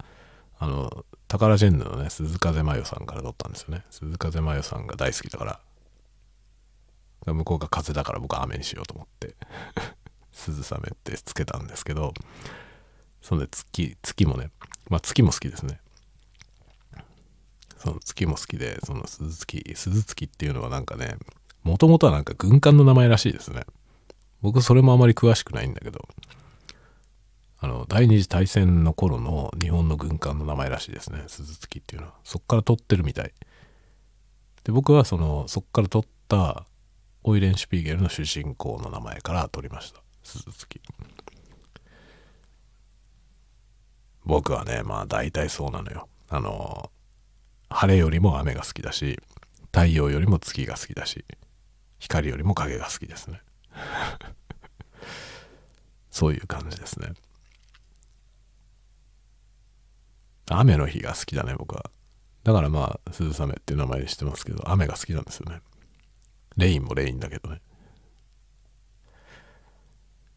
[0.60, 3.84] あのタカラジェンヌのね、鈴風真世さんから撮ったんですよね。
[3.90, 5.60] 鈴風真世さんが大好きだから。
[7.28, 9.36] から向こうが風だから僕は雨にしようと思って、
[10.32, 12.14] 鈴雨ってつけたんですけど、
[13.22, 14.52] そんで月、月もね、
[14.90, 15.80] まあ月も好きですね。
[17.78, 21.18] その月も好きで、その鈴月、鈴月っていうのはなんかね、
[21.64, 23.66] もともとはなんか軍艦の名前らしいですね。
[24.42, 26.08] 僕それもあまり詳しくないんだけど、
[27.60, 33.34] あの第二次大戦の頃の日本の軍艦の名前らしいですね鈴月っていうのはそっから取ってるみたい
[34.64, 36.66] で僕はそのそっから取った
[37.24, 40.82] オイレン・シュピーゲルの主人公の名前から取りました鈴月
[44.28, 46.10] 僕はね、まあ大体そうなのよ。
[46.30, 46.92] あの、
[47.70, 49.18] 晴れよりも雨が好きだし、
[49.68, 51.24] 太陽よりも月が好きだし、
[51.98, 53.42] 光よりも影が好きですね。
[56.12, 57.14] そういう感じですね。
[60.50, 61.90] 雨の日が好きだね、僕は。
[62.44, 65.62] だからまあ、鈴雨っていう名前にしてますけど、雨が好きなんですよね。
[66.56, 67.62] レインもレインだけどね。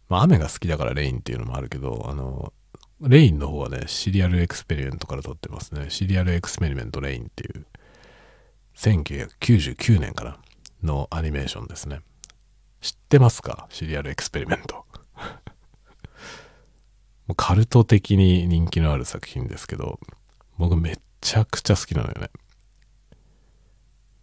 [0.09, 2.53] まあ、雨が好きだからレインっていうのもあるけど、あの、
[3.01, 5.87] レインの方はね、 serial experimentsから取ってますね。
[5.89, 7.67] serial experiments lain っていう、
[8.75, 10.39] 1999年から
[10.83, 12.01] のアニメーションですね。
[12.81, 13.69] 知ってますか？
[13.71, 14.85] serial experiments。
[17.35, 19.99] カルト的に人気のある作品ですけど、
[20.59, 22.31] 僕めっちゃくちゃ好きなのよね。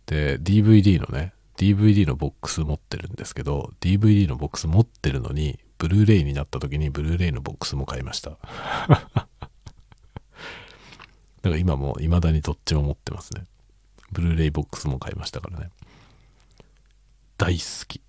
[0.06, 8.32] で、DVD のね、DVD のボックス持ってるんですけど、DVD のボックス持ってるのに、ブルーレイになった時にブルーレイのボックスも買いました。
[8.38, 8.38] だ
[9.18, 9.28] か
[11.44, 13.46] ら今も未だにどっちも持ってますね。
[14.12, 15.70] ブルーレイボックスも買いましたからね。
[17.38, 18.02] 大好き。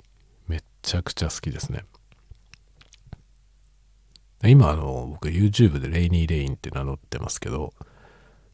[0.46, 1.84] めっちゃくちゃ好きですね。
[4.44, 7.72] 今あの、僕 YouTube でレイニーレインって名乗ってますけど、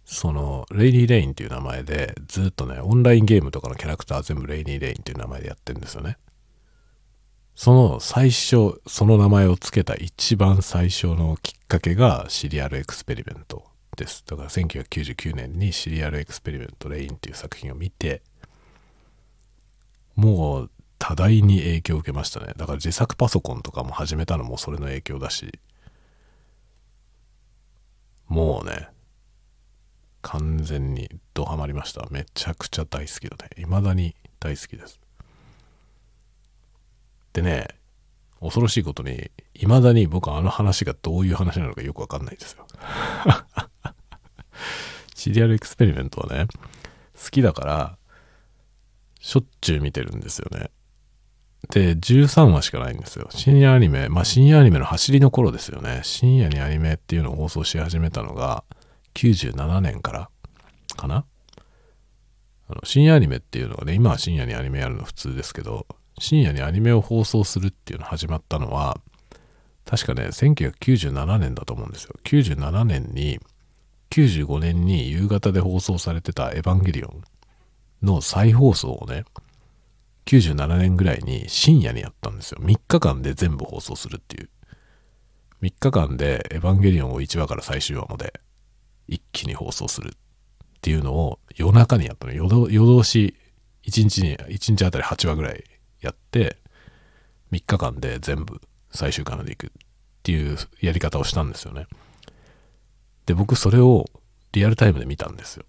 [0.05, 6.19] その、レイニーレインっていう名前で、ずっとね、オンラインゲームとかのキャラクター全部レイニーレインっていう名前でやってるんですよね。
[7.55, 13.65] その最初、その名前を付けた一番最初のきっかけが serial experiments
[13.97, 14.25] です。
[14.27, 18.23] だから1999年に serial experiments lain っていう作品を見て、
[20.17, 22.55] もう多大に影響を受けましたね。
[22.57, 25.61] だから自作パソコンとかも始めたのもそれの影響だし、
[28.29, 28.89] もうね、
[30.23, 32.07] 完全にドハマりました。
[32.11, 33.51] めちゃくちゃ大好きだね。
[33.57, 35.01] 未だに大好きです。
[37.35, 37.69] でね、
[38.41, 42.67] 恐ろしいことに、未だに僕はあの話がどういう話なのかよくわかんないですよ。
[45.15, 46.47] シリアルエクスペリメントはね、
[47.15, 47.99] 好きだから、
[49.21, 50.71] しょっちゅう見てるんですよね。
[51.71, 53.29] で、13話しかないんですよ。
[53.31, 56.01] 深夜アニメ、まあ深夜アニメの走りの頃ですよね。
[56.03, 58.65] 深夜にアニメっていうのを放送し始めたのが、
[59.15, 60.31] 97年から
[60.97, 61.25] かな
[62.69, 65.87] あの深夜アニメっていうのがね、今は深夜にアニメやるの普通ですけど、
[66.19, 68.99] 深夜にアニメを放送するっていうの始まったのは、
[69.85, 72.15] 確かね、1997年だと思うんですよ。
[72.25, 73.39] 97年に、
[74.11, 77.25] 95年に夕方で放送されてたエヴァンゲリオン
[78.03, 79.25] の再放送をね、
[80.27, 82.59] 97年ぐらいに深夜にやったんですよ。
[82.63, 84.51] 3日間で全部放送するっていう。
[85.63, 88.41] 3日間でエヴァンゲリオンを1話から最終話まで
[89.09, 92.33] 一気に放送するっていうのを夜中にやったの。
[92.33, 93.37] 夜通し
[93.87, 95.65] 1日に、1日あたり8話ぐらい
[96.01, 96.59] やって
[97.53, 98.61] 3日間で全部
[98.91, 99.71] 最終回まで行くっ
[100.23, 101.87] ていうやり方をしたんですよね。
[103.27, 104.07] で、僕それを
[104.53, 105.65] リアルタイムで見たんですよ。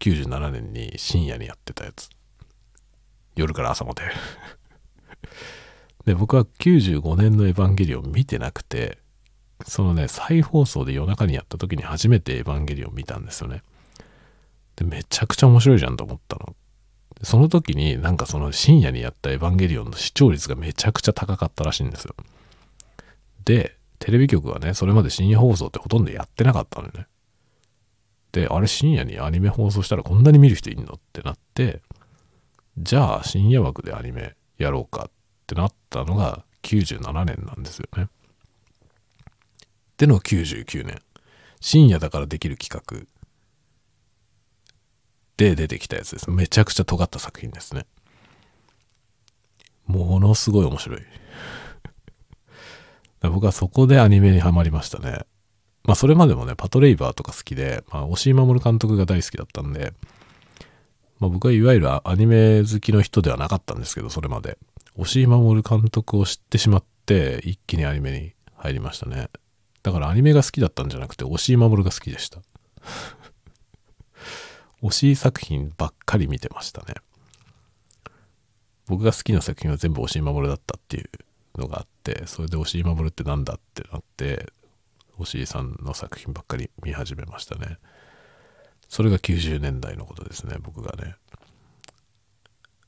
[0.00, 2.10] 97年に深夜にやってたやつ。
[3.36, 4.02] 夜から朝まで
[6.06, 8.98] で、僕は95年のエヴァンゲリオン見てなくて、
[9.66, 13.62] そのね、再放送で夜中にやった時に初めてエヴァンゲリオン見たんですよね。
[14.76, 16.54] で、めちゃくちゃ面白いじゃんと思ったの。
[17.22, 22.14] その時になんかその深夜にやったエヴァンゲリオンの視聴率がめちゃくちゃ高かったらしいんですよ。
[23.44, 27.06] で、テレビ局はね、それまで深夜放送ってほとんどやってなかったのよね。
[28.32, 31.80] で、あれ深夜にアニメ放送したらこんなに見る人いんのってなって、
[32.78, 35.10] じゃあ深夜枠でアニメやろうかっ
[35.46, 38.08] てなったのが97年なんですよね。
[39.96, 41.00] での99年。
[41.60, 43.06] 深夜だからできる企画
[45.38, 46.30] で出てきたやつです。
[46.30, 47.86] めちゃくちゃ尖った作品ですね。
[49.86, 51.00] ものすごい面白い。
[53.22, 55.20] 僕はそこでアニメにはまりましたね。
[55.84, 59.92] まあそれまでもね、パトレイバーとか好きで、まあ押井守監督が大好きだったんで、
[61.24, 64.58] まあ僕はいわゆるアニメ好きの人ではなかったんですけど、それまで。
[64.96, 69.30] 押井守監督を知ってしまって、一気にアニメに入りましたね。
[69.82, 72.40] だからアニメが好きだったんじゃなくて、押井守が好きでした。
[74.82, 76.94] 押井作品ばっかり見てましたね。
[78.86, 81.08] 僕が好きな作品は全部押井守だったっていう
[81.58, 84.52] のがあって、それで押井守ってなんだってなって、
[85.16, 87.78] 押井さんの作品ばっかり見始めましたね。
[88.88, 91.16] それが90年代のことですね、僕がね。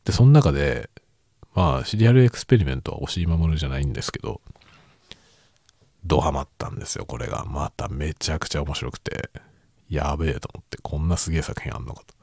[0.05, 0.91] で、その中で、
[1.55, 4.41] まあ、シリアルエクスペリメントは押井守じゃないんですけど、
[6.05, 7.45] ドハマったんですよ、これが。
[7.45, 9.31] まためちゃくちゃ面白くて、
[9.89, 12.15] やべえと思って、こんなすげえ作品あんのかと。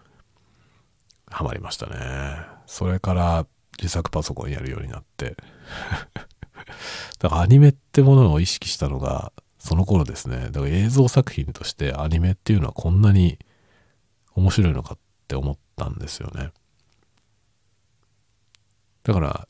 [1.29, 2.37] ハマりましたね。
[2.65, 3.45] それから
[3.79, 5.35] 自作パソコンやるようになって。
[7.19, 13.39] だからアニメってものを意識したのが、その頃ですねだから映像作品としてアニメっていうのはこんなに
[14.35, 16.51] 面白いのかって思ったんですよね
[19.03, 19.47] だから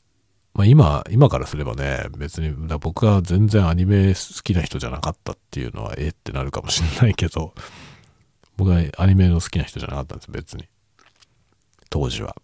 [0.54, 7.54] まあ今、今からすればね、別に、僕は全然アニメ好きな人じゃなかったっていうのは、えってなるかもしれないけど、
[8.56, 10.68] 僕はアニメの好きな人じゃなかったんです、別に。
[11.90, 12.36] 当時は。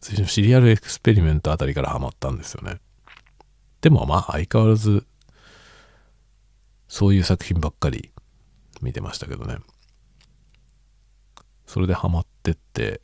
[0.00, 2.80] シリアルエクスペリメントあたりからハマったんですよね。
[3.80, 5.06] でもまあ相変わらず、
[6.88, 8.11] そういう作品ばっかり
[8.82, 9.56] 見てましたけどね。
[11.66, 13.00] それでハマってって、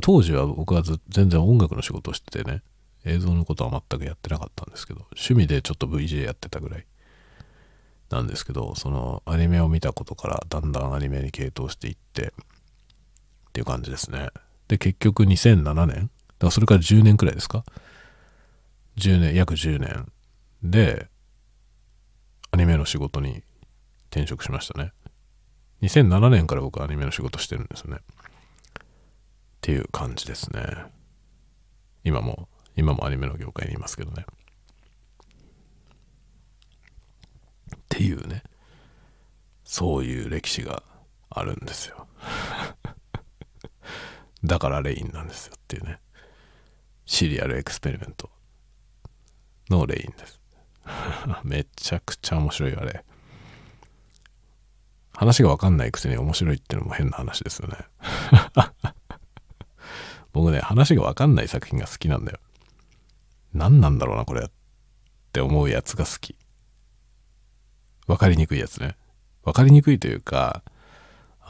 [0.00, 2.62] 当時は僕は全然音楽の仕事をしててね、
[3.04, 6.86] 映像のことは全くやってなかったんですけど、趣味でちょっと VJ やってたぐらい
[8.10, 12.32] なんですけど、そのアニメを見たことからだんだんアニメに傾倒していって、
[13.48, 14.30] っていう感じですね。
[14.68, 17.64] で、結局2007年、だからそれから10年くらいですか
[18.96, 20.12] ?10 年、約10年
[20.62, 21.08] で、
[22.52, 23.42] アニメの仕事に
[24.10, 24.92] 転職しましたね。
[25.82, 27.98] 2007年から僕アニメの仕事してるんですよね。
[28.00, 28.02] っ
[29.60, 30.62] ていう感じですね。
[32.04, 34.24] 今も、今もアニメの業界にいますけどね。
[37.74, 38.42] っていうね、
[39.64, 40.82] そういう歴史が
[41.30, 42.08] あるんですよ。
[44.44, 46.00] だからレインなんですよっていうね。
[47.06, 48.30] シリアルエクスペリメント
[49.68, 50.40] のレインです。
[51.44, 53.04] めちゃくちゃ面白いあれ。
[55.12, 57.76] 話がわかんないくせに面白いってのも変な話ですよね。
[60.32, 62.38] 僕ね、話がわかんない作品が好きなんだよ。
[63.52, 64.50] 何なんだろうな、これっ
[65.32, 66.36] て思うやつが好き。
[68.06, 68.96] わかりにくいやつね。
[69.42, 70.62] わかりにくいというか、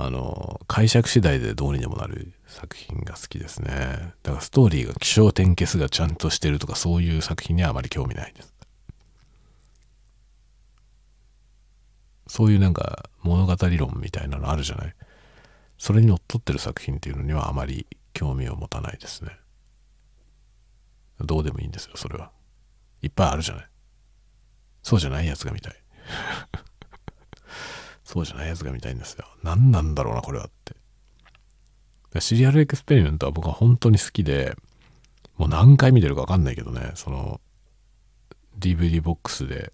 [0.03, 4.15] あの、解釈次第でどうにでもなる作品が好きですね。
[4.23, 8.50] だからストーリーが気象転結がちゃんとしてるとかそういう作品にはあまり興味ないです。
[12.31, 14.95] そういうなんか物語論みたいなのあるじゃない？
[15.79, 19.33] それにのっとってる作品っていうのにはあまり興味を持たないですね。
[21.21, 22.31] どうでもいいんですよ、それは。
[23.03, 23.67] いっぱいあるじゃない？
[24.83, 25.75] そうじゃないやつが見たい。
[28.05, 29.27] そうじゃないやつが見たいんですよ。
[29.43, 30.51] 何なんだろうな、これはっ
[32.11, 32.21] て。
[32.21, 34.57] シリアルエクスペリメントは僕は本当に好きで、
[35.37, 37.41] もう何回見てるかわかんないけどね、その、
[38.59, 39.73] DVD ボックスで、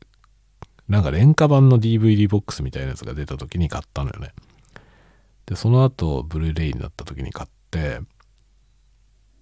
[0.88, 4.32] なんか廉価版の DVD ボックスみたいなやつが出た時に買ったのよね。
[5.46, 8.00] で、その後、ブルーレイになった時に買って、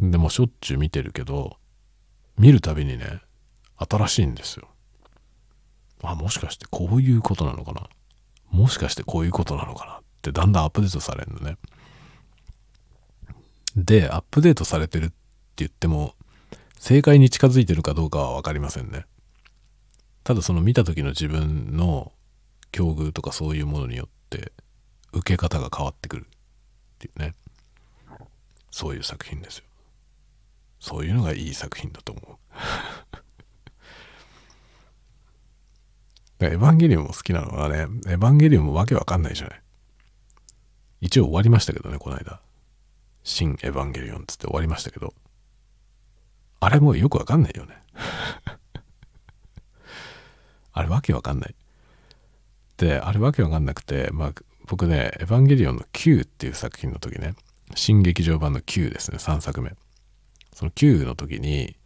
[0.01, 1.57] でもしょっちゅう見てるけど、
[2.39, 3.21] 見るたびにね、
[3.77, 4.69] 新しいんですよ。
[6.03, 7.89] あ、もしかしてこういうことなのかな？
[8.51, 9.93] もしかしてこういうことなのかな？
[9.95, 11.57] ってだんだんアップデートされるのね。
[13.77, 15.15] で、アップデートされてるって
[15.57, 16.15] 言っても、
[16.79, 19.07] 正解に近づいてるかどうかは分かりませんね。
[20.25, 22.13] ただその見た時の自分の
[22.73, 24.53] 境遇とかそういうものによって
[25.13, 26.27] 受け方が変わってくるっ
[26.99, 27.35] ていうね。
[28.71, 29.65] そういう作品ですよ。
[30.81, 32.37] そういうのがいい作品だと思う。
[36.45, 39.63] エヴァンゲリオンも好きなのはね、エヴァンゲリオンもわけわかんないじゃない。
[41.01, 42.41] 一応終わりましたけどね、この間。
[43.23, 45.15] 新エヴァンゲリオンっつって終わりましたけど。
[46.59, 47.77] あれもよくわかんないよね。
[50.75, 51.55] あれわけわかんない。
[52.77, 54.33] で、あれわけわかんなくて、まあ
[54.67, 57.35] 僕ね、エヴァンゲリオンの Q っていう作品の時ね、
[57.75, 59.73] 新劇場版の Q ですね、3作目。
[60.53, 61.77] その Q の時に、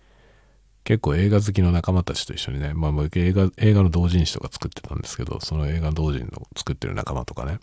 [0.85, 7.59] 結構映画好きの仲間たちと一緒にね、まあ僕映画、映画の同人誌とか作ってたんですけど、その映画同人の作ってる仲間とかね、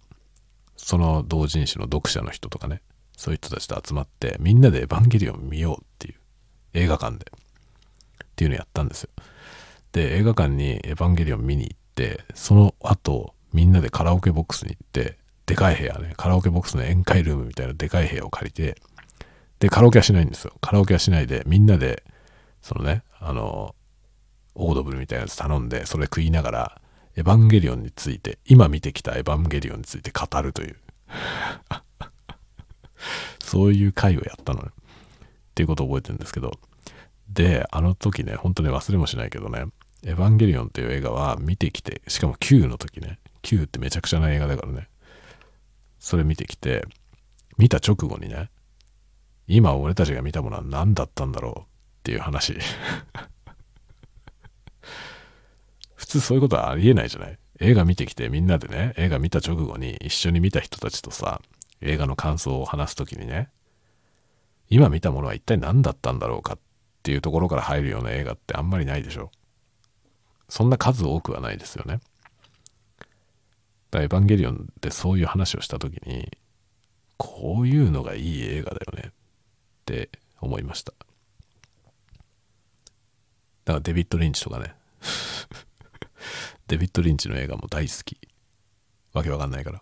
[0.77, 2.81] その同人誌の読者の人とかね、
[3.17, 6.15] そういう人たちと集まって、みんなでエヴァンゲリオン見ようっていう、
[6.73, 9.09] 映画館で、っていうのやったんですよ。
[9.95, 18.75] で、映画館にエヴァンゲリオン見に行って、その後、みんなでカラオケボックスに行って、でかい部屋ね、カラオケボックスの宴会ルームみたいなでかい部屋を借りて、
[19.59, 20.51] で、カラオケはしないんですよ。
[20.59, 22.03] カラオケはしないで、みんなで、
[22.61, 23.73] そのね、あの、
[24.55, 26.81] オードブルみたいなやつ頼んで、それ食いながら、
[27.15, 30.75] エヴァンゲリオンについて、今見てきたエヴァンゲリオンについて語るという
[33.39, 34.71] そういう回をやったのね。
[34.71, 34.73] っ
[35.55, 36.51] ていうことを覚えてるんですけど。
[37.29, 39.67] で、あの時ね、本当に忘れもしないけどね、
[40.05, 44.87] エヴァンゲリオンっていう映画は見てきて、しかも Q の時ね、Q ってめちゃくちゃな映画だからね、
[45.99, 46.85] それ見てきて、
[47.57, 48.51] 見た直後にね、
[49.47, 51.63] 今俺たちが見たものは何だったんだろうっ
[52.03, 52.55] ていう話。
[55.95, 57.39] 普通そういうことはありえないじゃない？
[57.59, 61.41] 映画見てきてみんなでね、映画見た直後に一緒に見た人たちとさ、
[61.81, 63.49] 映画の感想を話すときにね、
[64.69, 66.59] 今見たものは一体何だったんだろうかっ
[67.01, 69.31] ていうところから入るような映画ってあんまりないでしょ？
[70.49, 71.99] そんな数多くはないですよね。
[73.91, 76.37] だエヴァンゲリオンでそういう話をした時に
[77.17, 79.11] こういうのがいい映画だよねっ
[79.85, 80.09] て
[80.41, 80.93] 思いました。
[83.65, 84.75] だからデビッド・リンチとかね。
[86.67, 88.17] デビッド・リンチの映画も大好き。
[89.13, 89.81] わけわかんないから。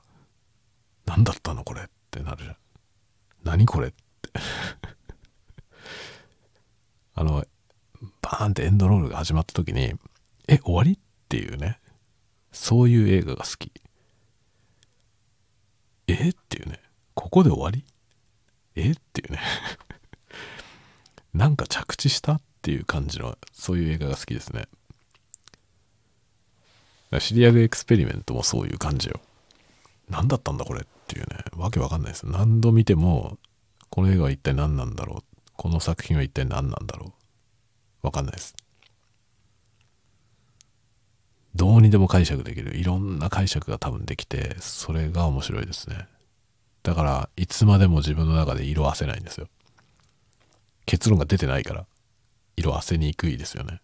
[1.06, 2.58] 何だったのこれってなるじゃん。
[3.44, 3.98] 何これって。
[7.16, 7.46] あの
[8.22, 9.94] バーンってエンドロールが始まった時に
[10.48, 10.94] え終わり？
[10.94, 10.98] っ
[11.30, 11.80] ていうね。
[12.52, 13.72] そういう映画が好き。
[16.08, 16.30] え？
[16.30, 16.80] っていうね。
[17.14, 17.84] ここで終わり？
[18.76, 18.92] え？
[18.92, 19.40] っていうね。
[21.34, 22.34] なんか着地した？
[22.34, 24.68] っていう感じのそういう映画が好きですね。
[27.20, 29.20] シリアルエクスペリメントもそういう感じよ。
[30.10, 30.82] 何だったんだこれ？
[30.82, 31.38] っていうね。
[31.56, 32.26] わけわかんないです。
[32.28, 33.38] 何度見ても
[33.90, 35.40] この映画は一体何なんだろう？
[35.56, 37.08] この作品は一体何なんだろ
[38.04, 38.08] う？
[38.08, 38.56] わかんないです。
[41.56, 42.76] どうにでも解釈できる。
[42.78, 46.08] いろんな解釈が多分できてそれが面白いですね。
[46.82, 49.48] だからいつまでも自分の中で色あせないんですよ。
[50.86, 51.86] 結論が出てないから
[52.58, 53.82] 色あせにくいですよね。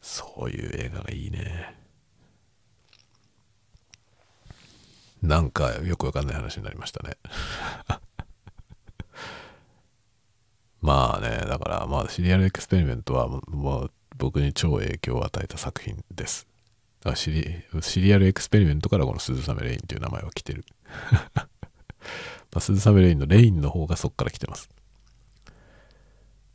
[0.00, 1.76] そういう映画がいいね。
[5.22, 7.16] なんかよくわかんない話になりましたね。
[10.82, 16.46] まあねだからまあシリアルエクスペリメントはもう僕に超影響を与えた作品です。
[17.00, 20.64] だからシリシリアルエクスペリメントからこの鈴雨レインという名前は来てる。
[21.34, 24.68] まあ、鈴雨レインのレインの方がそっから来てます。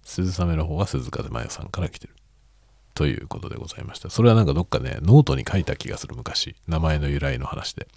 [0.04, 2.16] 鈴雨の方が鈴風真代さんから来てる。
[2.96, 4.10] ということでございました。
[4.10, 6.56] それはなんかどっかねノートに書いた気がする昔。
[6.68, 7.88] 名前の由来の話で。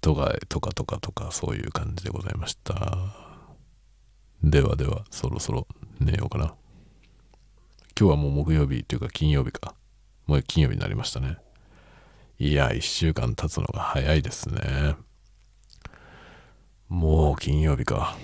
[0.00, 3.14] とかとかとかとかそういう感じでございました。
[4.42, 5.66] ではではそろそろ
[6.00, 6.54] 寝ようかな。
[7.98, 9.74] 今日はもう木曜日っていうか金曜日か。
[10.26, 11.38] もう金曜日になりましたね。
[12.38, 14.96] いや1週間経つのが早いですね。
[16.88, 18.16] もう金曜日か。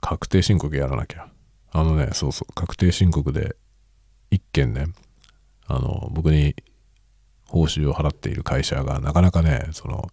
[0.00, 1.28] 確定申告やらなきゃ。
[1.70, 2.52] あのねそうそう。
[2.54, 3.56] 確定申告で
[4.32, 4.86] 1件ね
[5.66, 6.54] あの僕に
[7.48, 10.10] 報酬を払っている会社がなかなかねその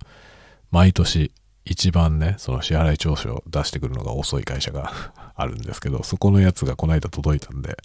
[0.71, 1.31] 毎年
[1.65, 4.91] 一番ねその支払い調書を出してくるのが遅い会社が
[5.35, 7.77] あるんですけどそこのやつがこの間届いたんで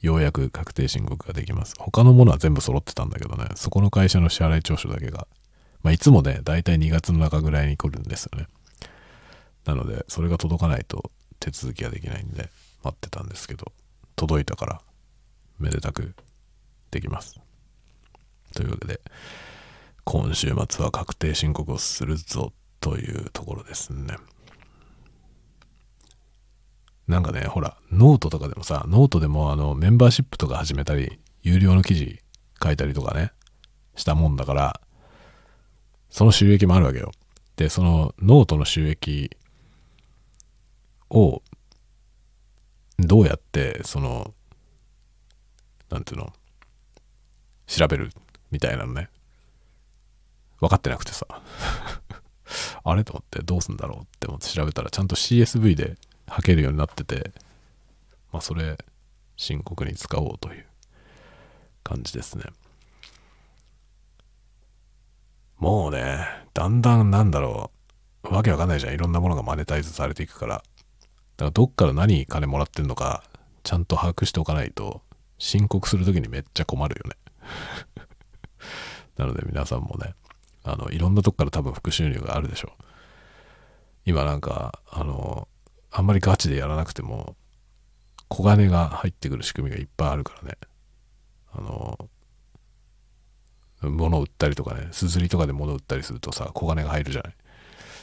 [0.00, 1.74] ようやく確定申告ができます。
[1.78, 5.26] 他のものは全部揃ってたんだけどねそこの会社の支払い調書だけが
[5.82, 8.46] まあいつもねだいたい2月の中ぐらいに来るんですよね。
[9.64, 11.10] なのでそれが届かないと
[11.40, 12.50] 手続きができないんで
[12.84, 13.72] 待ってたんですけど
[14.14, 14.80] 届いたから
[15.58, 16.14] めでたく
[16.90, 17.40] できます。
[18.54, 19.00] というわけで、
[20.04, 22.52] 今週末は確定申告をするぞ
[22.86, 24.16] というところですね。
[27.08, 32.20] なんかね、ほら、ノートとかでもさ、ノートでもあのメンバーシップとか始めたり、有料の記事
[32.62, 33.32] 書いたりとかね、
[33.96, 34.80] したもんだから、
[36.10, 37.10] その収益もあるわけよ。
[37.56, 39.36] で、そのノートの収益
[41.10, 41.42] を、
[43.00, 44.32] どうやって、その、
[45.90, 46.32] なんていうの、
[47.66, 48.10] 調べる
[48.52, 49.08] みたいなのね。
[50.60, 51.26] 分かってなくてさ。
[52.84, 55.96] あれと思ってどうすんだろうって思って調べたらちゃんと CSV で
[56.28, 57.32] 履けるようになってて、
[58.32, 58.78] まあそれ
[59.36, 60.66] 深刻に使おうという
[61.82, 62.44] 感じですね。
[65.58, 67.70] もうね、だんだんなんだろ
[68.24, 68.94] う、わけわかんないじゃん。
[68.94, 70.56] いろんなものがマネタイズされていくから。
[70.56, 73.24] だからどっから何金もらってんのか、
[73.62, 75.02] ちゃんと把握しておかないと、
[75.38, 77.16] 申告するときにめっちゃ困るよね。
[79.16, 80.14] なので皆さんもね、
[80.66, 82.84] あの、いろんなとこから多分副収入があるでしょう。
[84.04, 85.48] 今なんか、あの、
[85.90, 87.36] あんまりガチでやらなくても、
[88.28, 90.58] 小金が入ってくる仕組みがいっぱいあるからね。
[91.52, 92.10] あの、
[93.82, 97.34] 物を売ったりとかね、すずりとかで物を売ったりするとさ、小金が入るじゃない。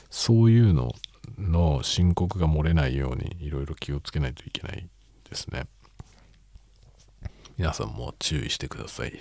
[0.10, 0.94] そういうの
[1.38, 4.88] の申告が漏れないようにいろいろ気をつけないといけない
[5.30, 5.68] ですね。
[7.58, 9.20] 皆さんも注意してください。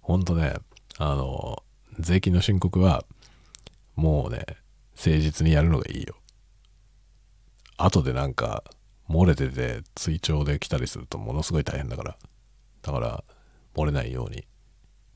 [0.00, 0.54] ほんとね、
[1.00, 1.62] あの、
[2.00, 3.04] 税金の申告は、
[3.94, 4.44] もうね、
[4.96, 6.16] 誠実にやるのがいいよ。
[7.76, 8.64] 後でなんか、
[9.08, 12.16] 漏れてて追徴で来たりするとものすごい大変だから。
[12.82, 13.24] だから、
[13.76, 14.44] 漏れないように、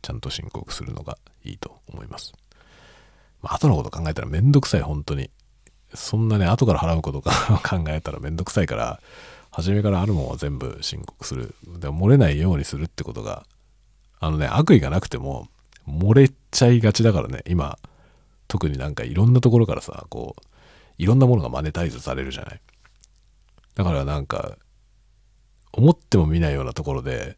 [0.03, 2.33] ちゃんと申告するのがいいと思います。
[3.43, 5.31] まあ、後のこと考えたらめんどくさい、本当に。
[5.95, 9.03] そんなね、後から払うことか 考えたらめんどくさいから、
[9.51, 11.57] 初めからあるもんは全部申告する。
[11.67, 13.45] でも漏れないようにするってことが
[14.23, 15.49] あのね、悪意がなくても、
[15.89, 17.79] 漏れちゃいがちだからね、今、
[18.49, 20.43] 特になんかいろんなところからさ、こう、
[20.99, 22.61] いろんなものがマネタイズされるじゃない。
[23.75, 24.57] だからなんか、
[25.73, 27.37] 思っても見ないようなところで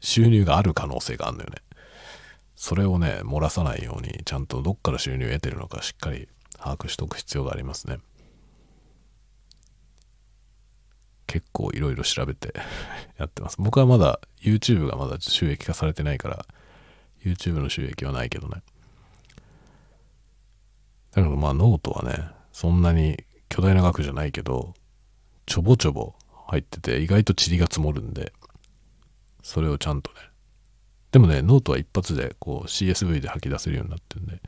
[0.00, 1.56] 収入がある可能性があるのよね。
[2.56, 7.98] それをね、漏らさないように、ちゃんとどっから収入を得てるのかしっかり把握しておく必要がありますね。
[11.26, 12.52] 結構いろいろ調べて
[13.16, 13.56] やってます。
[13.58, 16.46] 僕はまだ YouTube がまだ収益化されてないから、
[17.24, 18.62] YouTube の収益はないけどね。
[21.12, 24.74] だけどまあノートはね、そんなに巨大な額じゃないけど、
[25.46, 26.14] ちょぼちょぼ
[26.46, 28.32] 入ってて意外と塵が積もるんで、
[29.42, 30.16] それをちゃんとね。
[31.12, 34.40] でもね、ノートは一発でこう CSV で吐き出せるようになってるんで、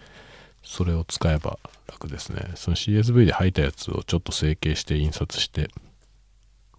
[0.62, 1.58] それを使えば
[1.88, 2.52] 楽ですね。
[2.54, 5.70] その CSV で吐いたやつをちょっと成形して印刷して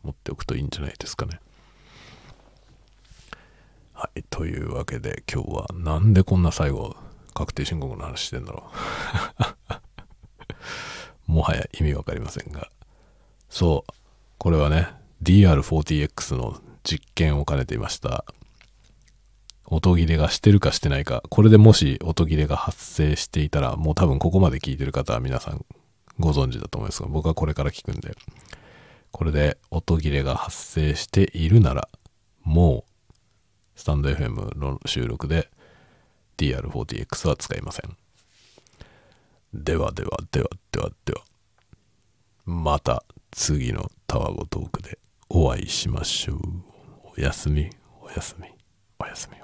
[0.04, 1.40] 持っておくといいんじゃないですかね。
[3.94, 4.24] はい。
[4.30, 6.96] というわけで今日はなんでこんな最後
[7.34, 8.64] 確定申告の話してんだろ
[11.28, 11.32] う。
[11.32, 12.70] もはや意味わかりませんが。
[13.50, 13.94] そう。
[14.38, 14.90] これはね、
[15.24, 18.26] DR40X の実験を兼ねていました。
[19.66, 25.66] 音切れがしてるかしてないか、これでもし音切れが発生していたら、もう多分ここまで聞いてる方は皆さん
[26.20, 28.16] ご存知だと思いますが、僕はこれから聞くんで、
[29.12, 31.88] これで音切れが発生しているなら、
[32.44, 32.93] もう、
[33.76, 35.50] スタンド FM の収録で
[36.38, 37.98] DR40X は使いません。
[39.54, 41.22] ではではではではでは、
[42.46, 44.98] また次のタワゴトークで
[45.30, 46.40] お会いしましょう。
[47.18, 47.70] おやすみ、
[48.02, 48.48] おやすみ、
[49.00, 49.43] おやすみ。